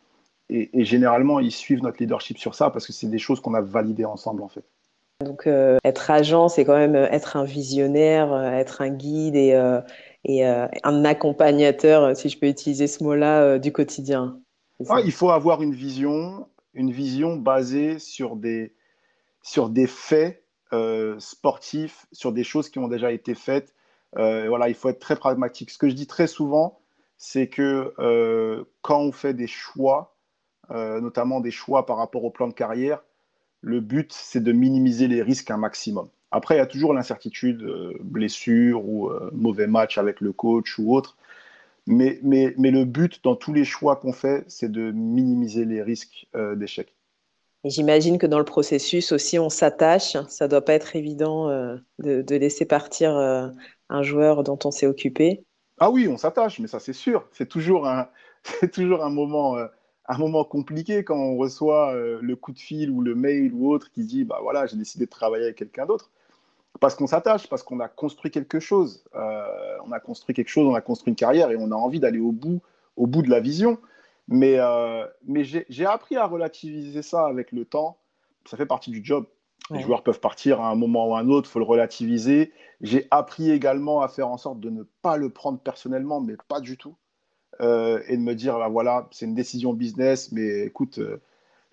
[0.49, 3.61] et, généralement, ils suivent notre leadership sur ça parce que c'est des choses qu'on a
[3.61, 4.65] validées ensemble, en fait.
[5.25, 9.55] Donc, euh, être agent, c'est quand même euh, être un visionnaire, être un guide et,
[10.29, 14.41] et un accompagnateur, si je peux utiliser ce mot-là, du quotidien.
[14.89, 18.75] Ah, il faut avoir une vision, une vision basée sur des,
[19.43, 20.45] sur des faits
[21.19, 23.75] sportifs, sur des choses qui ont déjà été faites.
[24.15, 25.71] voilà, il faut être très pragmatique.
[25.71, 26.81] Ce que je dis très souvent,
[27.19, 27.95] c'est que
[28.83, 30.17] quand on fait des choix,
[30.73, 33.03] euh, notamment des choix par rapport au plan de carrière,
[33.61, 36.09] le but, c'est de minimiser les risques un maximum.
[36.31, 40.79] Après, il y a toujours l'incertitude, euh, blessure ou euh, mauvais match avec le coach
[40.79, 41.17] ou autre.
[41.87, 45.83] Mais, mais, mais le but dans tous les choix qu'on fait, c'est de minimiser les
[45.83, 46.93] risques euh, d'échec.
[47.65, 50.17] J'imagine que dans le processus aussi, on s'attache.
[50.29, 54.71] Ça ne doit pas être évident euh, de, de, laisser partir un joueur dont on
[54.71, 55.45] s'est occupé.
[55.79, 57.29] Ah oui, on s'attache, mais ça c'est sûr.
[57.33, 58.09] C'est toujours un,
[58.43, 59.57] c'est toujours un moment,
[60.07, 63.91] un moment compliqué quand on reçoit le coup de fil ou le mail ou autre
[63.91, 66.11] qui dit, bah voilà, j'ai décidé de travailler avec quelqu'un d'autre.
[66.81, 69.05] Parce qu'on s'attache, parce qu'on a construit quelque chose.
[69.15, 72.01] Euh, on a construit quelque chose, on a construit une carrière et on a envie
[72.01, 72.61] d'aller au bout,
[72.97, 73.79] au bout de la vision.
[74.29, 77.99] Mais, euh, mais j'ai appris à relativiser ça avec le temps.
[78.45, 79.27] Ça fait partie du job.
[79.71, 82.53] Les joueurs peuvent partir à un moment ou à un autre, il faut le relativiser.
[82.83, 86.61] J'ai appris également à faire en sorte de ne pas le prendre personnellement, mais pas
[86.61, 86.95] du tout.
[87.61, 91.01] Euh, et de me dire, bah, voilà, c'est une décision business, mais écoute,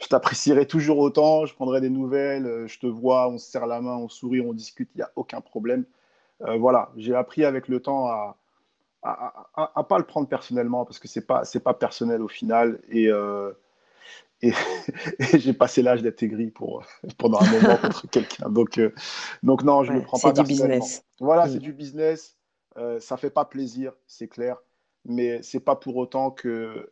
[0.04, 3.68] je t'apprécierai toujours autant, je prendrai des nouvelles, euh, je te vois, on se serre
[3.68, 5.86] la main, on sourit, on discute, il n'y a aucun problème.
[6.42, 8.38] Euh, voilà, j'ai appris avec le temps à
[9.06, 13.10] à, pas le prendre personnellement parce que c'est pas c'est pas personnel au final et,
[13.10, 13.52] euh,
[14.42, 14.54] et,
[15.38, 16.86] j'ai passé l'âge d'être aigri pour
[17.18, 18.80] pendant un moment contre quelqu'un donc
[19.44, 20.78] donc non je ne le prends pas personnellement.
[20.78, 21.04] Business.
[21.20, 22.38] Voilà, c'est du business.
[23.00, 24.56] ça fait pas plaisir, c'est clair
[25.04, 26.90] mais c'est pas pour autant que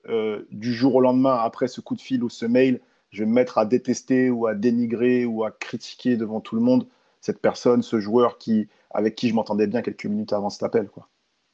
[0.51, 3.33] du jour au lendemain, après ce coup de fil ou ce mail, je vais me
[3.33, 6.87] mettre à détester ou à dénigrer ou à critiquer devant tout le monde
[7.19, 10.87] cette personne, ce joueur qui, avec qui je m'entendais bien quelques minutes avant cet appel.
[10.87, 11.07] Quoi.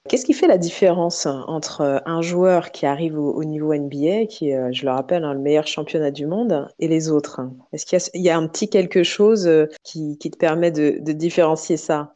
[0.08, 4.74] Qu'est-ce qui fait la différence entre un joueur qui arrive au, niveau NBA, qui est,
[4.74, 7.42] je le rappelle, hein, le meilleur championnat du monde, et les autres?
[7.74, 12.16] Est-ce qu'il y, a un petit quelque chose euh, qui, te permet de, différencier ça?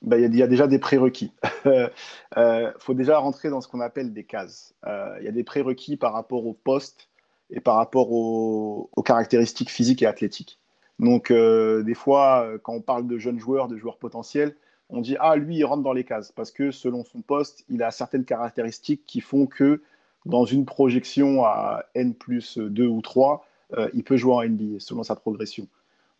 [0.00, 1.32] Ben, il y, a déjà des prérequis.
[1.66, 1.90] Il
[2.38, 4.74] euh, faut déjà rentrer dans ce qu'on appelle des cases.
[4.86, 7.10] Euh, il y a des prérequis par rapport au poste
[7.50, 10.58] et par rapport aux, caractéristiques physiques et athlétiques.
[10.98, 14.54] Donc, euh, des fois, euh, quand on parle de jeunes joueurs, de joueurs potentiels,
[14.90, 17.82] on dit Ah, lui, il rentre dans les cases parce que selon son poste, il
[17.82, 19.82] a certaines caractéristiques qui font que
[20.26, 24.80] dans une projection à N plus 2 ou 3, euh, il peut jouer en NBA
[24.80, 25.68] selon sa progression.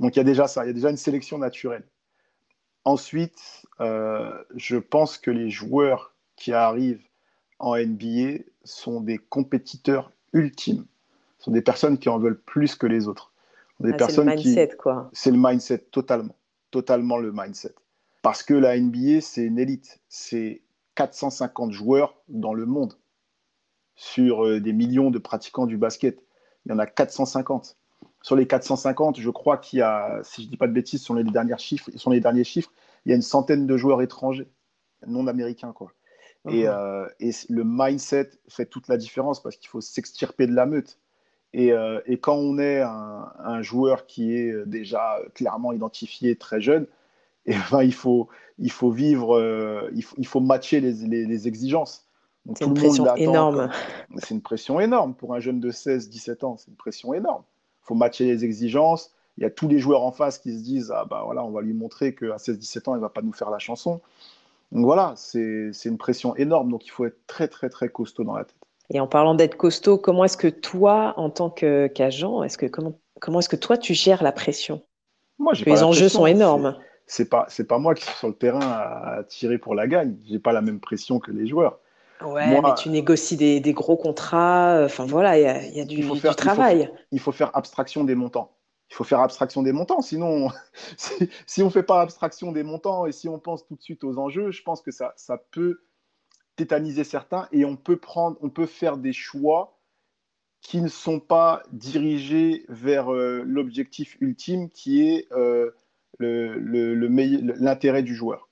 [0.01, 1.85] Donc, il y a déjà ça, il y a déjà une sélection naturelle.
[2.85, 7.05] Ensuite, je pense que les joueurs qui arrivent
[7.59, 10.87] en NBA sont des compétiteurs ultimes
[11.49, 13.33] sont des personnes qui en veulent plus que les autres.
[13.81, 15.09] Des ah, c'est le mindset, quoi.
[15.13, 16.37] C'est le mindset, totalement.
[16.71, 17.75] Totalement le mindset.
[18.23, 20.01] Parce que la NBA, c'est une élite.
[20.09, 20.63] C'est
[20.97, 22.95] 450 joueurs dans le monde
[23.95, 26.23] sur euh, des millions de pratiquants du basket.
[26.67, 27.77] Il y en a 450.
[28.23, 31.01] Sur les 450, je crois qu'il y a, si je ne dis pas de bêtises,
[31.01, 32.73] sur les, derniers chiffres, sont les derniers chiffres,
[33.07, 34.49] il y a une centaine de joueurs étrangers,
[35.07, 35.73] non américains.
[35.73, 35.93] Quoi.
[36.49, 36.69] Et, mhm.
[36.69, 40.99] euh, et, le mindset fait toute la différence parce qu'il faut s'extirper de la meute.
[41.57, 46.87] Euh, et, quand on est un, joueur qui est déjà clairement identifié très jeune,
[47.47, 50.93] et eh ben, il, faut, il faut vivre, euh, il, faut, il, faut, matcher les,
[51.25, 52.07] les, exigences.
[52.55, 53.71] C'est une pression énorme.
[54.17, 56.57] C'est une pression énorme pour un jeune de 16-17 ans.
[56.57, 57.43] C'est une pression énorme.
[57.83, 59.13] Il faut matcher les exigences.
[59.37, 61.51] Il y a tous les joueurs en face qui se disent ah bah voilà, on
[61.51, 64.01] va lui montrer qu'à 16-17 ans, il va pas nous faire la chanson.
[64.73, 66.71] Donc voilà, c'est une pression énorme.
[66.71, 68.58] Donc il faut être très très très costaud dans la tête.
[68.91, 72.99] Et en parlant d'être costaud, comment est-ce que toi, en tant qu'agent, est-ce que comment,
[73.21, 74.83] comment est-ce que toi tu gères la pression?
[75.39, 76.77] Moi, Les enjeux sont énormes.
[77.07, 80.17] C'est pas c'est pas moi qui suis sur le terrain à, tirer pour la gagne.
[80.29, 81.79] J'ai pas la même pression que les joueurs.
[82.23, 84.83] Ouais, mais tu négocies des, des gros contrats.
[84.85, 86.05] Enfin voilà, il y a, du,
[86.37, 86.91] travail.
[87.13, 88.57] Il faut, faire abstraction des montants.
[88.91, 90.03] Il faut faire abstraction des montants.
[90.03, 90.49] Sinon,
[90.97, 93.83] si, si on ne fait pas abstraction des montants et si on pense tout de
[93.83, 95.81] suite aux enjeux, je pense que ça, ça peut
[96.59, 99.79] tétaniser certains et on peut prendre, on peut faire des choix
[100.61, 105.71] qui ne sont pas dirigés vers euh, l'objectif ultime qui est euh,
[106.19, 108.49] l'intérêt du joueur.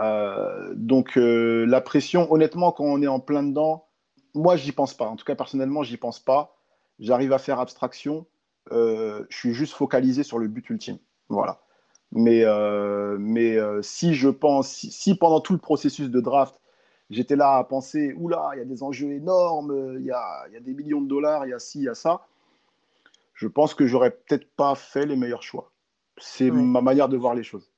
[0.00, 3.88] Euh, donc la pression, honnêtement, quand on est en plein dedans,
[4.34, 5.06] moi j'y pense pas.
[5.06, 6.56] En tout cas personnellement, j'y pense pas.
[6.98, 8.26] J'arrive à faire abstraction.
[8.70, 10.98] je suis juste focalisé sur le but ultime.
[11.30, 11.62] Voilà.
[12.12, 12.44] Mais,
[13.18, 16.60] mais si je pense, si pendant tout le processus de draft,
[17.10, 20.56] j'étais là à penser, oula, il y a des enjeux énormes, il y a, y
[20.56, 22.26] a, des millions de dollars, il y a ci, il y a ça.
[23.34, 25.72] Je pense que j'aurais peut-être pas fait les meilleurs choix.
[26.18, 27.70] C'est ma manière de voir les choses.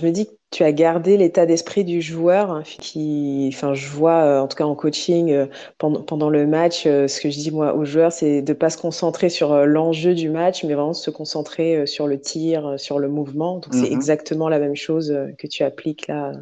[0.00, 3.86] Je me dis que tu as gardé l'état d'esprit du joueur hein, qui, enfin, je
[3.88, 5.46] vois, euh, en tout cas en coaching, euh,
[5.76, 8.56] pendant, pendant le match, euh, ce que je dis moi aux joueurs, c'est de ne
[8.56, 12.98] pas se concentrer sur l'enjeu du match, mais vraiment se concentrer sur le tir, sur
[12.98, 13.58] le mouvement.
[13.58, 13.92] Donc, c'est mhm.
[13.92, 16.32] exactement la même chose que tu appliques là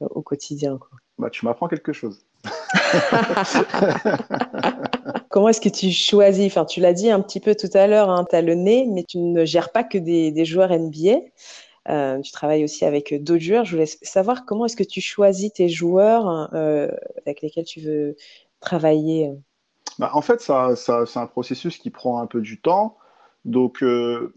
[0.00, 0.78] au quotidien.
[0.78, 0.96] Quoi.
[1.18, 2.26] Bah, tu m'apprends quelque chose.
[5.30, 6.46] Comment est-ce que tu choisis?
[6.46, 8.86] Enfin, tu l'as dit un petit peu tout à l'heure, hein, tu as le nez,
[8.86, 11.18] mais tu ne gères pas que des, joueurs NBA.
[11.88, 13.64] Euh, tu travailles aussi avec d'autres joueurs.
[13.64, 16.88] Je voulais savoir comment est-ce que tu choisis tes joueurs euh,
[17.24, 18.16] avec lesquels tu veux
[18.60, 19.30] travailler.
[19.98, 22.96] Bah, en fait, ça, ça, c'est un processus qui prend un peu du temps.
[23.44, 24.34] Donc, euh,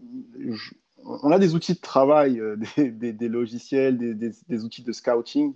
[1.04, 2.40] on a des outils de travail,
[2.76, 5.54] des, des, des, logiciels, des, outils de scouting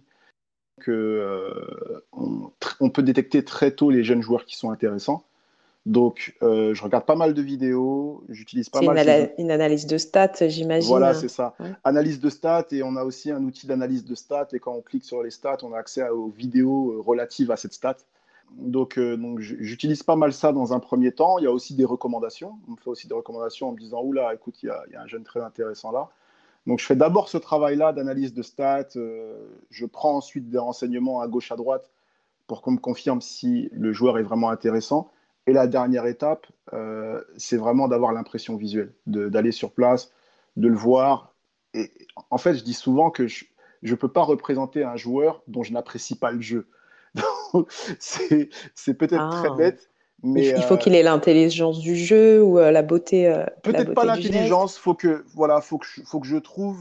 [0.81, 5.25] que on, on, peut détecter très tôt les jeunes joueurs qui sont intéressants.
[5.85, 9.05] Donc, euh, je regarde pas mal de vidéos, j'utilise pas mal.
[9.05, 10.89] C'est une, analyse de stats, j'imagine.
[10.89, 11.55] Voilà, c'est ça.
[11.83, 14.81] Analyse de stats, et on a aussi un outil d'analyse de stats, et quand on
[14.81, 17.97] clique sur les stats, on a accès aux vidéos euh, relatives à cette stat.
[18.59, 21.39] Donc, euh, donc j'utilise pas mal ça dans un premier temps.
[21.39, 22.59] Il y a aussi des recommandations.
[22.69, 24.93] On me fait aussi des recommandations en me disant Oula, écoute, il y, a, il
[24.93, 26.11] y a un jeune très intéressant là.
[26.67, 28.95] Donc, je fais d'abord ce travail-là d'analyse de stats.
[28.95, 31.91] je prends ensuite des renseignements à gauche, à droite
[32.47, 35.11] pour qu'on me confirme si le joueur est vraiment intéressant.
[35.47, 40.13] Et la dernière étape, euh, c'est vraiment d'avoir l'impression visuelle, d'aller sur place,
[40.57, 41.35] de le voir.
[41.75, 41.91] Et
[42.31, 43.47] en fait, je dis souvent que je
[43.83, 46.69] ne peux pas représenter un joueur dont je n'apprécie pas le jeu.
[47.99, 49.57] c'est peut-être très ah.
[49.57, 49.91] bête,
[50.23, 53.27] mais il faut qu'il ait l'intelligence du jeu ou euh, la beauté.
[53.27, 54.79] Euh, peut-être pas l'intelligence.
[54.79, 56.79] Faut que voilà, faut que je, faut que je trouve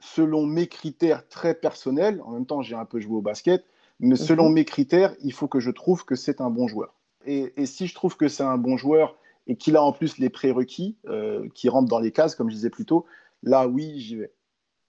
[0.00, 2.20] selon mes critères très personnels.
[2.24, 3.64] En même temps, j'ai un peu joué au basket,
[3.98, 4.54] mais selon mhm.
[4.54, 6.94] mes critères, il faut que je trouve que c'est un bon joueur.
[7.26, 10.28] Et, si je trouve que c'est un bon joueur et qu'il a en plus les
[10.28, 13.06] prérequis euh, qui rentrent dans les cases, comme je disais plus tôt,
[13.42, 14.32] là, oui, j'y vais.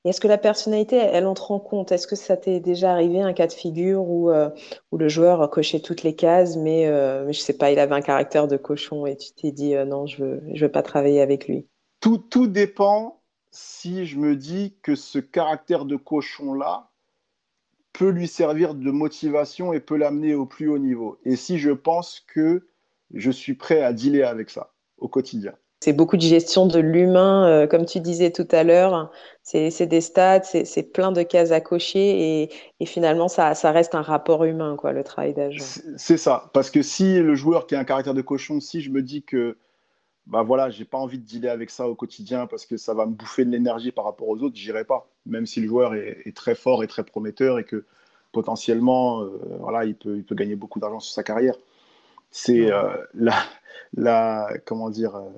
[0.05, 1.91] Est-ce que la personnalité, elle entre en compte?
[1.91, 4.49] Est-ce que ça t'est déjà arrivé un cas de figure où, euh,
[4.91, 8.47] le joueur cochait toutes les cases, mais, euh, je sais pas, il avait un caractère
[8.47, 11.67] de cochon et tu t'es dit non, je veux, veux pas travailler avec lui?
[12.01, 13.21] Tout, tout dépend
[13.53, 16.89] si je me dis que ce caractère de cochon-là,
[17.93, 21.19] peut lui servir de motivation et peut l'amener au plus haut niveau.
[21.23, 22.67] Et si je pense que
[23.13, 25.53] je suis prêt à dealer avec ça au quotidien.
[25.83, 29.11] C'est beaucoup de gestion de l'humain, euh, comme tu disais tout à l'heure.
[29.41, 33.93] C'est des stats, c'est plein de cases à cocher et, et finalement, ça, ça, reste
[33.93, 35.61] un rapport humain, quoi, le travail d'agent.
[35.97, 38.91] C'est ça, parce que si le joueur qui a un caractère de cochon, si je
[38.91, 39.57] me dis que
[40.25, 43.05] bah voilà, j'ai pas envie de dealer avec ça au quotidien parce que ça va
[43.05, 45.09] me bouffer de l'énergie par rapport aux autres, j'irai pas.
[45.25, 47.83] Même si le joueur est, très fort et très prometteur et que
[48.31, 51.55] potentiellement, euh, voilà, il peut, il peut gagner beaucoup d'argent sur sa carrière.
[52.31, 53.35] C'est euh, la,
[53.95, 55.29] la, comment dire, euh,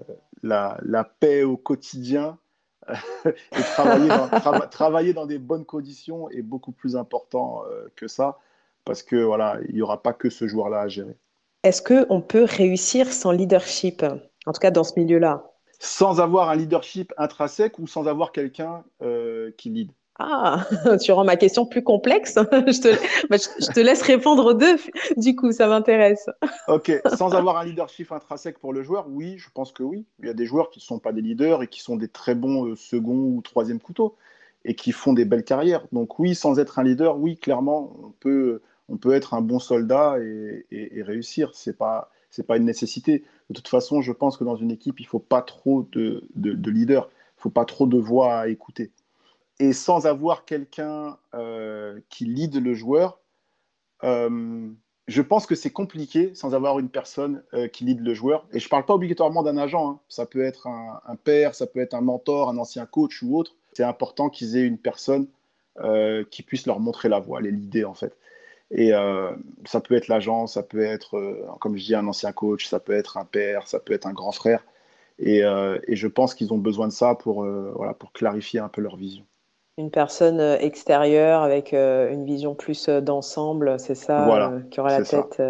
[0.45, 2.37] la, la, paix au quotidien
[3.25, 4.29] et travailler dans,
[4.69, 7.63] travailler dans, des bonnes conditions est beaucoup plus important
[7.95, 8.37] que ça
[8.85, 11.17] parce que voilà, il n'y aura pas que ce joueur-là à gérer.
[11.63, 14.05] Est-ce qu'on peut réussir sans leadership
[14.45, 15.51] en tout cas, dans ce milieu-là?
[15.79, 19.91] Sans avoir un leadership intrinsèque ou sans avoir quelqu'un euh, qui lead?
[20.17, 20.65] Ah,
[21.01, 22.35] tu rends ma question plus complexe.
[22.51, 24.77] je, te, bah, je, te, laisse répondre aux deux.
[25.17, 26.29] Du coup, ça m'intéresse.
[26.67, 30.05] ok, sans avoir un leadership intrinsèque pour le joueur, oui, je pense que oui.
[30.19, 32.07] Il y a des joueurs qui ne sont pas des leaders et qui sont des
[32.07, 34.15] très bons euh, second ou troisième couteaux
[34.63, 35.85] et qui font des belles carrières.
[35.91, 39.59] Donc oui, sans être un leader, oui, clairement, on peut, on peut être un bon
[39.59, 41.51] soldat et, et, et réussir.
[41.53, 43.23] C'est pas, c'est pas une nécessité.
[43.49, 46.27] De toute façon, je pense que dans une équipe, il ne faut pas trop de,
[46.35, 48.91] de, leaders, il ne faut pas trop de voix à écouter.
[49.59, 53.19] Et sans avoir quelqu'un euh, qui lead le joueur,
[54.03, 54.69] euh,
[55.07, 58.45] je pense que c'est compliqué sans avoir une personne euh, qui lead le joueur.
[58.51, 59.99] Et je ne parle pas obligatoirement d'un agent, hein.
[60.09, 63.55] ça peut être un, père, ça peut être un mentor, un ancien coach ou autre.
[63.73, 65.27] C'est important qu'ils aient une personne
[66.31, 68.15] qui puisse leur montrer la voie, les leader en fait.
[68.71, 68.91] Et
[69.65, 72.93] ça peut être l'agent, ça peut être, comme je dis, un ancien coach, ça peut
[72.93, 74.63] être un père, ça peut être un grand frère.
[75.19, 77.45] Et, je pense qu'ils ont besoin de ça pour
[78.13, 79.25] clarifier un peu leur vision.
[79.77, 85.41] Une personne extérieure avec une vision plus d'ensemble, c'est ça, qui aura la tête.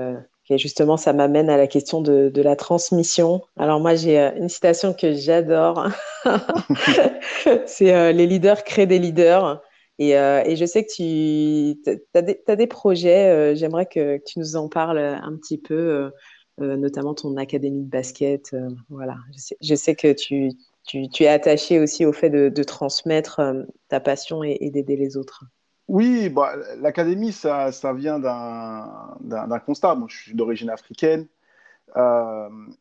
[0.50, 3.42] Et justement, ça m'amène à la question de, de, la transmission.
[3.58, 5.90] Alors moi, j'ai une citation que j'adore.
[7.66, 9.62] c'est les leaders créent des leaders.
[9.98, 11.80] Et, euh, et, je sais que tu
[12.14, 16.12] as, des projets, euh, j'aimerais que, tu nous en parles un petit peu,
[16.60, 18.56] euh, notamment ton académie de basket.
[18.90, 20.52] voilà, je sais, je sais que tu,
[20.86, 23.42] tu, es attaché aussi au fait de, transmettre
[23.90, 25.44] ta passion et, d'aider les autres.
[25.88, 29.96] Oui, bah, l'académie, ça, vient d'un constat.
[29.96, 31.28] Moi, je suis d'origine africaine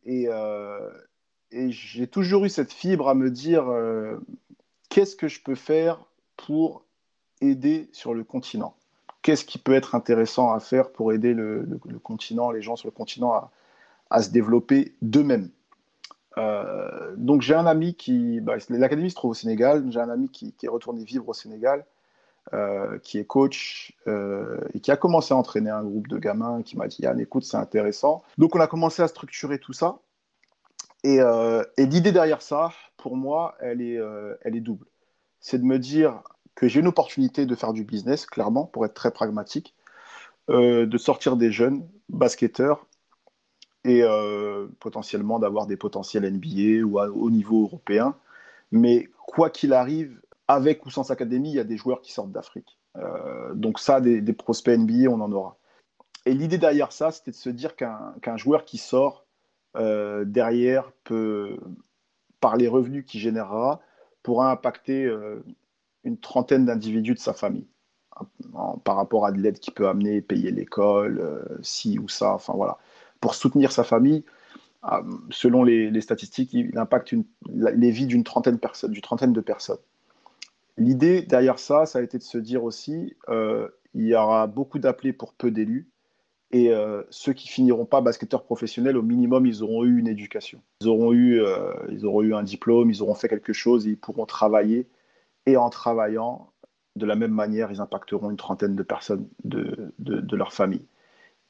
[0.04, 0.28] et,
[1.50, 3.64] et j'ai toujours eu cette fibre à me dire
[4.88, 6.04] qu'est-ce que je peux faire
[6.36, 6.84] pour
[7.40, 8.76] aider sur le continent?
[9.22, 11.66] Qu'est-ce qui peut être intéressant à faire pour aider le,
[12.02, 13.50] continent, les gens sur le continent
[14.10, 15.50] à, se développer d'eux-mêmes?
[16.38, 20.28] Euh, donc j'ai un ami qui, bah, l'académie se trouve au Sénégal, j'ai un ami
[20.28, 21.84] qui, est retourné vivre au Sénégal,
[22.52, 26.62] euh, qui est coach euh, et qui a commencé à entraîner un groupe de gamins,
[26.62, 28.22] qui m'a dit Yann, écoute, c'est intéressant.
[28.38, 29.98] Donc on a commencé à structurer tout ça.
[31.04, 31.20] Et,
[31.76, 34.86] l'idée derrière ça, pour moi, elle est, double
[35.40, 36.22] c'est de me dire
[36.54, 39.74] que j'ai une opportunité de faire du business, clairement, pour être très pragmatique,
[40.48, 42.86] de sortir des jeunes basketteurs
[43.84, 48.16] et euh, potentiellement d'avoir des potentiels NBA ou au niveau européen.
[48.72, 52.32] Mais quoi qu'il arrive, avec ou sans académie, il y a des joueurs qui sortent
[52.32, 52.78] d'Afrique.
[52.96, 55.56] Euh, donc ça, des, prospects NBA, on en aura.
[56.26, 59.26] Et l'idée derrière ça, c'était de se dire qu'un joueur qui sort
[59.74, 61.58] derrière peut,
[62.40, 63.80] par les revenus qu'il générera,
[64.22, 65.12] pourra impacter
[66.04, 67.66] une trentaine d'individus de sa famille
[68.84, 72.52] par rapport à de l'aide qu'il peut amener, payer l'école, euh, ci ou ça, enfin
[72.54, 72.78] voilà.
[73.24, 74.22] Pour soutenir sa famille,
[74.84, 77.14] euh, selon les, statistiques, il impacte
[77.48, 79.78] les vies d'une trentaine, de personnes.
[80.76, 84.78] L'idée derrière ça, ça a été de se dire aussi, euh, il y aura beaucoup
[84.78, 85.88] d'appelés pour peu d'élus,
[86.50, 86.70] et
[87.08, 90.60] ceux qui finiront pas basketteurs professionnels, au minimum, ils auront eu une éducation.
[90.82, 91.42] Ils auront eu,
[91.90, 94.86] ils auront eu un diplôme, ils auront fait quelque chose, et ils pourront travailler
[95.46, 96.52] et en travaillant,
[96.96, 99.92] de la même manière, ils impacteront une trentaine de personnes de,
[100.36, 100.86] leur famille.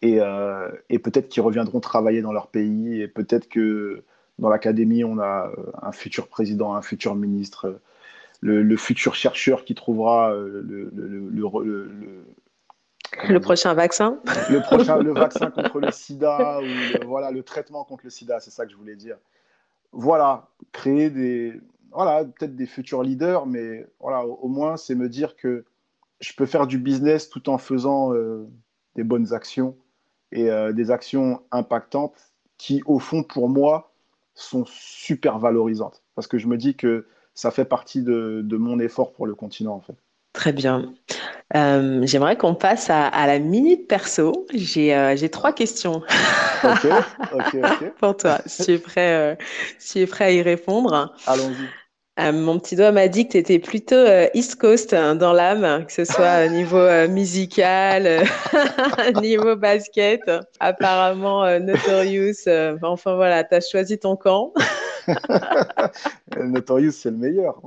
[0.02, 4.04] Et, euh, et peut-être qu'ils reviendront travailler dans leur pays, et peut-être que
[4.38, 7.80] dans l'académie, on a un futur président, un futur ministre,
[8.40, 12.24] le, futur chercheur qui trouvera euh, le, le,
[13.28, 14.18] le prochain vaccin.
[14.50, 18.50] Le prochain, le vaccin contre le sida, ou voilà, le traitement contre le sida, c'est
[18.50, 19.16] ça que je voulais dire.
[19.92, 21.60] Voilà, créer des,
[21.92, 25.64] voilà, peut-être des futurs leaders, mais voilà, au, moins, c'est me dire que
[26.20, 28.48] je peux faire du business tout en faisant euh,
[28.96, 29.76] des bonnes actions
[30.34, 33.92] et euh, des actions impactantes qui, au fond, pour moi,
[34.34, 36.02] sont super valorisantes.
[36.14, 39.34] Parce que je me dis que ça fait partie de, de mon effort pour le
[39.34, 39.96] continent, en fait.
[40.32, 40.92] Très bien.
[41.54, 44.46] Euh, j'aimerais qu'on passe à, la minute perso.
[44.52, 46.02] J'ai trois questions.
[46.64, 46.86] Ok,
[47.32, 47.92] ok, ok.
[47.98, 49.38] pour toi, si tu es prêt,
[49.78, 51.14] si tu es prêt à y répondre?
[51.26, 51.68] Allons-y.
[52.20, 55.32] Euh, mon petit doigt m'a dit que tu étais plutôt euh, East Coast hein, dans
[55.32, 58.24] l'âme, que ce soit au niveau euh, musical,
[59.20, 60.20] niveau basket.
[60.60, 62.48] Apparemment, Notorious.
[62.82, 64.52] enfin voilà, tu as choisi ton camp.
[66.36, 67.60] Notorious, c'est le meilleur.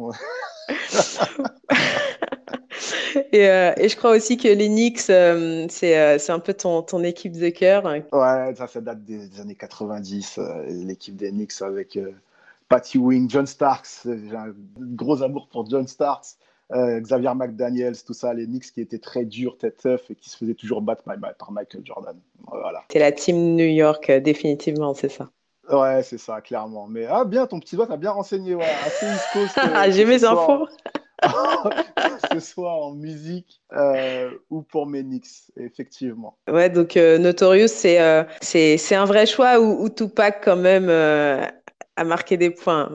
[3.33, 5.12] et, et, je crois aussi que Knicks,
[5.71, 7.83] c'est un peu ton, ton équipe de cœur.
[7.83, 8.05] Ouais,
[8.55, 11.99] ça, ça date des années 90, l'équipe des Knicks avec
[12.69, 16.38] Patty Wing, John Starks, j'ai un gros amour pour John Starks,
[16.73, 20.30] euh, Xavier McDaniels, tout ça, les Knicks qui étaient très durs, très tough et qui
[20.30, 22.19] se faisaient toujours battre par Michael Jordan.
[22.45, 22.84] Voilà.
[22.91, 25.30] C'est la team New York, euh, définitivement, c'est ça.
[25.71, 26.88] Ouais, c'est ça, clairement.
[26.88, 28.56] Mais ah, bien, ton petit doigt, t'as bien renseigné.
[28.56, 29.58] Ouais, assez East Coast.
[29.58, 30.67] Euh, j'ai mes infos.
[31.23, 33.60] que ce soit en musique
[34.51, 36.38] ou pour mes Knicks, effectivement.
[36.47, 40.91] Ouais, donc Notorious, c'est c'est un vrai choix ou, ou Tupac quand même
[41.97, 42.89] à marquer des points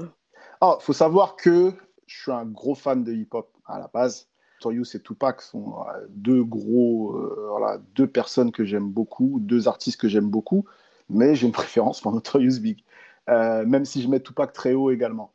[0.64, 1.72] ah, faut savoir que
[2.06, 4.28] je suis un gros fan de hip-hop à la base.
[4.60, 9.66] Notorious et Tupac sont euh, deux gros, euh, voilà, deux personnes que j'aime beaucoup, deux
[9.66, 10.64] artistes que j'aime beaucoup,
[11.10, 12.84] mais j'ai une préférence pour Notorious Big,
[13.28, 15.32] euh, même si je mets Tupac très haut également.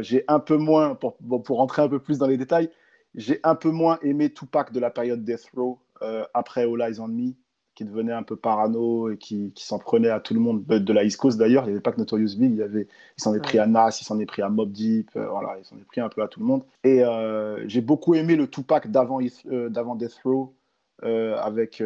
[0.00, 2.70] j'ai un peu moins, pour, pour rentrer un peu plus dans les détails,
[3.14, 5.78] j'ai un peu moins aimé Tupac de la période Death Row
[6.32, 7.34] après All Eyes on Me
[7.76, 10.92] qui devenait un peu parano et qui, qui s'en prenait à tout le monde, de
[10.92, 11.64] la East Coast d'ailleurs.
[11.64, 13.98] Il n'y avait pas que Notorious Big, il, avait, il s'en est pris à Nas,
[14.00, 16.22] il s'en est pris à Mob Deep, euh, voilà, il s'en est pris un peu
[16.22, 16.64] à tout le monde.
[16.82, 20.54] Et euh, j'ai beaucoup aimé le Tupac d'avant, euh, d'avant Death Row.
[21.02, 21.84] avec,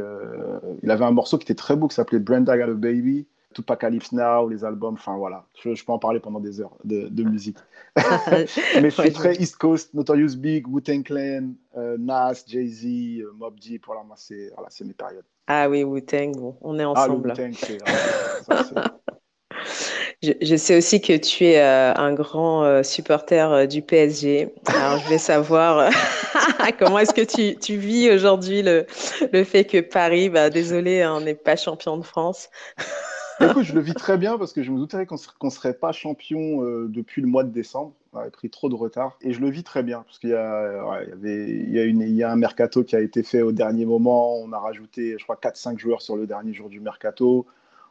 [0.82, 3.26] il avait un morceau qui était très beau qui s'appelait Brenda Got a Baby.
[3.54, 7.58] Tupacalypse Now, les albums, enfin voilà, je, peux en parler pendant des heures de, musique.
[7.96, 11.52] Mais je suis très East Coast, Notorious Big, Wu-Tang Clan,
[11.98, 15.24] Nas, Jay-Z, Mob Deep, voilà, moi c'est voilà, mes périodes.
[15.48, 17.34] Ah oui, Wu-Tang, on est ah, ensemble.
[20.22, 24.54] je, sais aussi que tu es euh, un grand euh, supporter euh, du PSG.
[24.66, 25.90] Alors, je vais savoir
[26.78, 28.86] comment est-ce que tu, tu vis aujourd'hui le,
[29.32, 32.48] le, fait que Paris, bah, désolé, on hein, n'est pas champion de France.
[33.40, 35.92] Écoute, je le vis très bien parce que je me doutais qu'on ne serait pas
[35.92, 37.92] champion depuis le mois de décembre.
[38.12, 39.16] On avait pris trop de retard.
[39.22, 41.84] Et je le vis très bien parce qu'il y, a, y, avait, il y, a
[41.84, 44.36] une, il y a un mercato qui a été fait au dernier moment.
[44.36, 47.46] On a rajouté, je crois, 4-5 joueurs sur le dernier jour du mercato.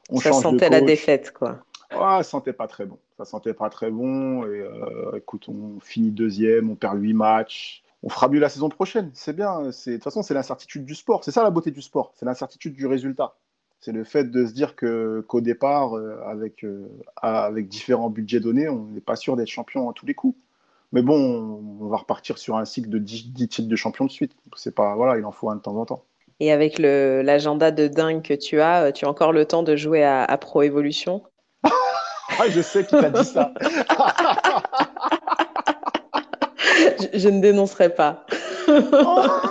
[0.09, 1.59] On ça sentait la défaite, quoi.
[1.91, 2.97] Ouais, ça sentait pas très bon.
[3.17, 4.43] Ça sentait pas très bon.
[4.43, 7.83] Et euh, écoute, on finit deuxième, on perd 8 matchs.
[8.03, 9.11] On fera mieux la saison prochaine.
[9.13, 9.61] C'est bien.
[9.63, 11.23] De toute façon, c'est l'incertitude du sport.
[11.23, 12.13] C'est ça la beauté du sport.
[12.15, 13.35] C'est l'incertitude du résultat.
[13.81, 16.89] C'est le fait de se dire que qu'au départ, euh, avec, euh,
[17.21, 20.37] avec différents budgets donnés, on n'est pas sûr d'être champion à tous les coups.
[20.91, 24.33] Mais bon, on va repartir sur un cycle de 10, titres de champion de suite.
[24.55, 26.03] C'est pas voilà, il en faut un de temps en temps.
[26.41, 30.03] Et avec l'agenda de dingue que tu as, tu as encore le temps de jouer
[30.03, 31.23] à, Pro Evolution?
[31.63, 33.53] Ah, Je sais qui t'a dit ça.
[37.13, 38.25] je, ne dénoncerai pas.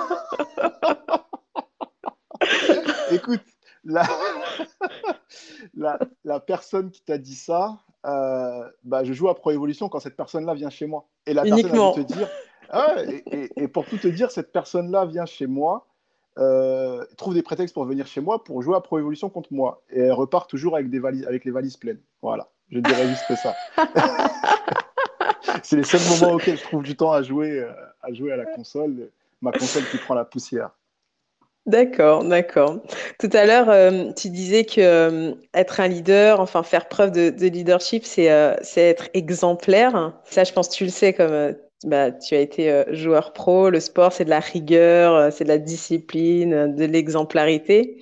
[3.11, 3.41] Écoute,
[5.75, 10.01] la, la, personne qui t'a dit ça, euh, bah, je joue à Pro Evolution quand
[10.01, 11.09] cette personne-là vient chez moi.
[11.27, 11.93] Et la Uniquement.
[11.93, 12.29] personne te dire,
[12.71, 15.87] ah et, pour tout te dire, cette personne-là vient chez moi,
[16.39, 19.83] euh, trouve des prétextes pour venir chez moi pour jouer à Pro Evolution contre moi.
[19.91, 22.01] Et elle repart toujours avec, des valises, avec les valises pleines.
[22.23, 23.55] Voilà, je dirais juste ça.
[25.63, 27.73] C'est les seuls moments auxquels je trouve du temps à jouer, euh,
[28.03, 29.11] à jouer à la console,
[29.41, 30.71] ma console qui prend la poussière.
[31.69, 32.81] D'accord, d'accord.
[33.21, 37.47] Tout à l'heure, euh, tu disais que euh, être un leader, enfin faire preuve de,
[37.47, 38.25] leadership, c'est
[38.77, 40.15] être exemplaire.
[40.25, 41.55] Ça, je pense tu le sais comme
[41.85, 43.69] bah, tu as été joueur pro.
[43.69, 47.99] Le sport, c'est de la rigueur, c'est de la discipline, de l'exemplarité.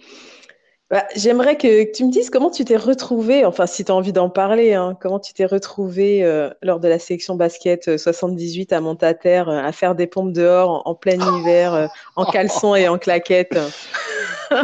[0.88, 4.12] Bah, j'aimerais que, tu me dises comment tu t'es retrouvé, enfin si tu as envie
[4.12, 8.76] d'en parler, hein, comment tu t'es retrouvé euh, lors de la sélection basket 78 euh,
[8.76, 12.98] à Montataire euh, à faire des pompes dehors en, plein hiver, en caleçon et en
[12.98, 13.58] claquettes.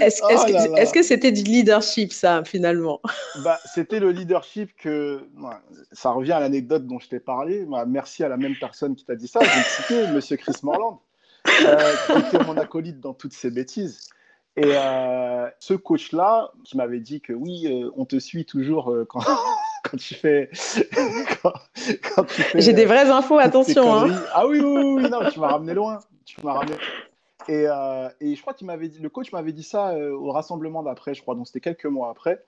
[0.00, 3.02] Est-ce que c'était du leadership, ça, finalement?
[3.44, 5.28] Bah, C'était le leadership que.
[5.92, 7.66] Ça revient à l'anecdote dont je t'ai parlé.
[7.66, 9.40] Bah, merci à la même personne qui t'a dit ça.
[9.42, 11.02] Je vais citer, Monsieur Chris Morland
[12.06, 14.08] qui était mon acolyte dans toutes ces bêtises.
[14.56, 19.06] Et euh, ce coach-là, qui m'avait dit que oui, euh, on te suit toujours euh,
[19.06, 19.20] quand,
[19.90, 20.50] quand, tu fais.
[21.42, 23.94] quand, tu fais J'ai des vraies infos, attention.
[23.94, 24.10] Hein.
[24.34, 26.00] Ah oui, oui, oui, non, tu m'as ramené loin.
[26.26, 26.76] Tu m'as ramené.
[27.48, 27.64] Et,
[28.20, 31.22] et, je crois qu'il m'avait dit, le coach m'avait dit ça au rassemblement d'après, je
[31.22, 32.44] crois, donc c'était quelques mois après.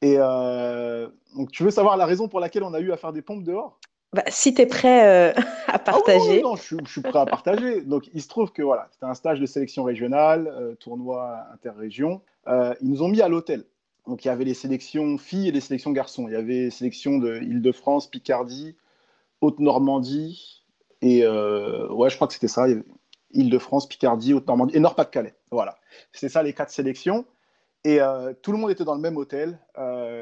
[0.00, 3.22] Et donc, tu veux savoir la raison pour laquelle on a eu à faire des
[3.22, 3.80] pompes dehors?
[4.14, 5.32] Bah, si tu es prêt euh,
[5.66, 6.40] à ah partager.
[6.42, 7.82] non, je, suis prêt à partager.
[7.82, 12.22] Donc, il se trouve que voilà, c'était un stage de sélection régionale, euh, tournoi interrégion.
[12.46, 13.64] Euh, ils nous ont mis à l'hôtel.
[14.06, 16.26] Donc, il y avait les sélections filles et les sélections garçons.
[16.26, 18.76] Il y avait les sélections de Île-de-France, Picardie,
[19.42, 20.64] Haute-Normandie
[21.02, 22.66] et ouais, je crois que c'était ça.
[23.32, 25.34] Île-de-France, Picardie, Haute-Normandie et Nord-Pas-de-Calais.
[25.50, 25.76] Voilà,
[26.12, 27.26] c'était ça les quatre sélections.
[27.84, 28.00] Et
[28.40, 29.60] tout le monde était dans le même hôtel,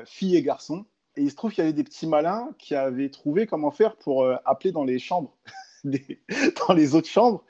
[0.04, 0.84] filles et garçons.
[1.16, 3.96] Et il se trouve qu'il y avait des petits malins qui avaient trouvé comment faire
[3.96, 5.32] pour euh, appeler dans les chambres,
[5.84, 7.42] dans les autres chambres,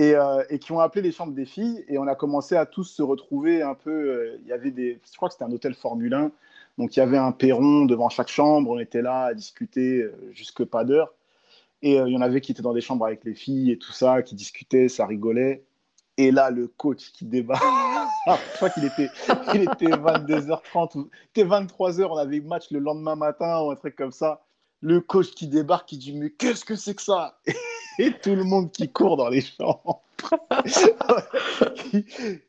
[0.00, 1.82] euh, et, qui ont appelé les chambres des filles.
[1.88, 3.90] Et on a commencé à tous se retrouver un peu.
[3.90, 6.30] Euh, il y avait des, je crois que c'était un hôtel Formule 1,
[6.76, 8.70] donc il y avait un perron devant chaque chambre.
[8.70, 11.14] On était là à discuter jusque pas d'heure.
[11.82, 13.92] Et il y en avait qui étaient dans des chambres avec les filles et tout
[13.92, 15.62] ça, qui discutaient, ça rigolait.
[16.18, 17.60] Et là, le coach qui débat.
[18.26, 19.08] je crois qu'il était,
[19.54, 22.08] il était 22h30 ou était 23h.
[22.10, 24.42] On avait match le lendemain matin ou un truc comme ça.
[24.80, 27.38] Le coach qui débarque, qui dit Mais qu'est-ce que c'est que ça?
[27.98, 30.02] Et tout le monde qui court dans les chambres.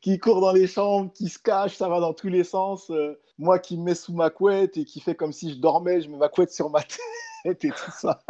[0.02, 2.90] qui, court dans les chambres, qui se cache, ça va dans tous les sens.
[2.90, 6.00] Euh, moi qui me mets sous ma couette et qui fait comme si je dormais,
[6.00, 6.80] je mets ma couette sur ma
[7.44, 8.20] tête et tout ça.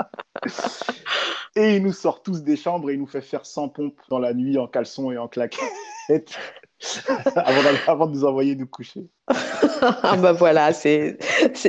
[1.57, 4.21] Et il nous sort tous des chambres et il nous fait faire 100 pompes dans
[4.21, 6.39] la nuit en caleçon et en claquettes
[7.37, 9.09] avant, avant, de nous envoyer nous coucher.
[9.29, 11.19] ah bah voilà, c'est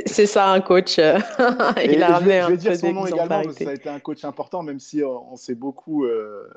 [0.06, 0.98] ça un coach.
[1.84, 3.88] il a ramené un je vais dire son nom également parce que ça a été
[3.88, 6.48] un coach important, même si on, s'est beaucoup, euh,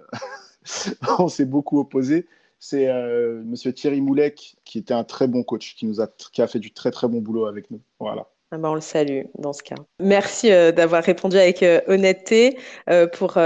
[1.19, 2.27] on beaucoup opposé.
[2.59, 6.41] C'est euh, Monsieur Thierry Moulec qui était un très bon coach, qui nous a, qui
[6.41, 7.81] a fait du très très bon boulot avec nous.
[7.99, 8.27] Voilà.
[8.55, 9.73] Ah bah, on le salue dans ce cas.
[9.99, 12.55] Merci euh, d'avoir répondu avec euh, honnêteté.
[12.87, 13.39] Euh, pour,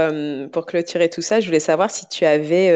[0.52, 2.68] pour clôturer tout ça, je voulais savoir si tu avais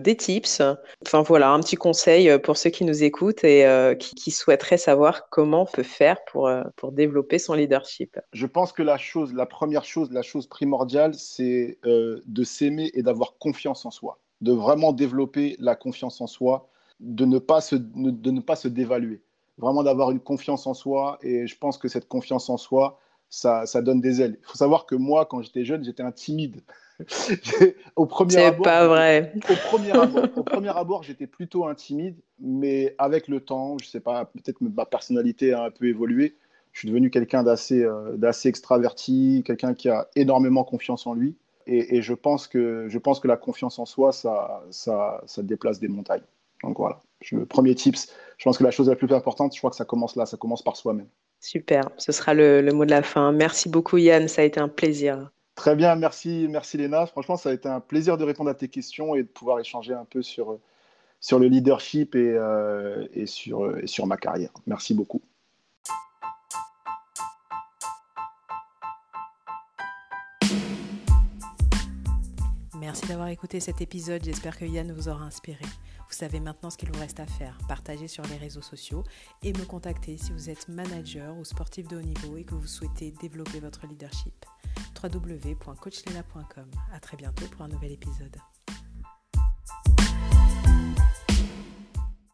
[0.00, 0.62] des tips,
[1.04, 3.66] enfin voilà, un petit conseil pour ceux qui nous écoutent et
[3.98, 8.18] qui, souhaiteraient savoir comment on peut faire pour, pour développer son leadership.
[8.32, 13.02] Je pense que la chose, la première chose, la chose primordiale, c'est de s'aimer et
[13.02, 17.76] d'avoir confiance en soi, de vraiment développer la confiance en soi, de ne pas se,
[17.76, 19.20] de ne pas se dévaluer
[19.58, 21.18] vraiment d'avoir une confiance en soi.
[21.22, 22.98] Et je pense que cette confiance en soi,
[23.28, 24.38] ça, ça donne des ailes.
[24.40, 26.62] Il faut savoir que moi, quand j'étais jeune, j'étais un timide.
[27.96, 29.32] au premier abord, pas vrai.
[29.48, 33.86] Au premier abord, au premier abord j'étais plutôt un timide, mais avec le temps, je
[33.86, 36.34] sais pas, peut-être ma personnalité a un peu évolué.
[36.72, 41.36] Je suis devenu quelqu'un d'assez, euh, d'assez extraverti, quelqu'un qui a énormément confiance en lui.
[41.66, 45.42] Et, et, je, pense que, je pense que la confiance en soi, ça, ça, ça
[45.42, 46.22] déplace des montagnes.
[46.62, 47.00] Donc voilà,
[47.30, 49.84] le premier tips, je pense que la chose la plus importante, je crois que ça
[49.84, 51.08] commence là, ça commence par soi-même.
[51.40, 53.30] Super, ce sera le, mot de la fin.
[53.32, 55.30] Merci beaucoup Yann, ça a été un plaisir.
[55.54, 57.06] Très bien, merci, merci Léna.
[57.06, 59.92] Franchement, ça a été un plaisir de répondre à tes questions et de pouvoir échanger
[59.92, 60.58] un peu sur,
[61.20, 64.50] sur le leadership et, euh, et, sur, et sur ma carrière.
[64.66, 65.20] Merci beaucoup.
[72.80, 75.64] Merci d'avoir écouté cet épisode, j'espère que Yann vous aura inspiré.
[76.08, 79.04] Vous savez maintenant ce qu'il vous reste à faire, partager sur les réseaux sociaux
[79.42, 82.66] et me contacter si vous êtes manager ou sportif de haut niveau et que vous
[82.66, 84.46] souhaitez développer votre leadership.
[85.02, 86.70] www.coachlena.com.
[86.92, 88.36] À très bientôt pour un nouvel épisode.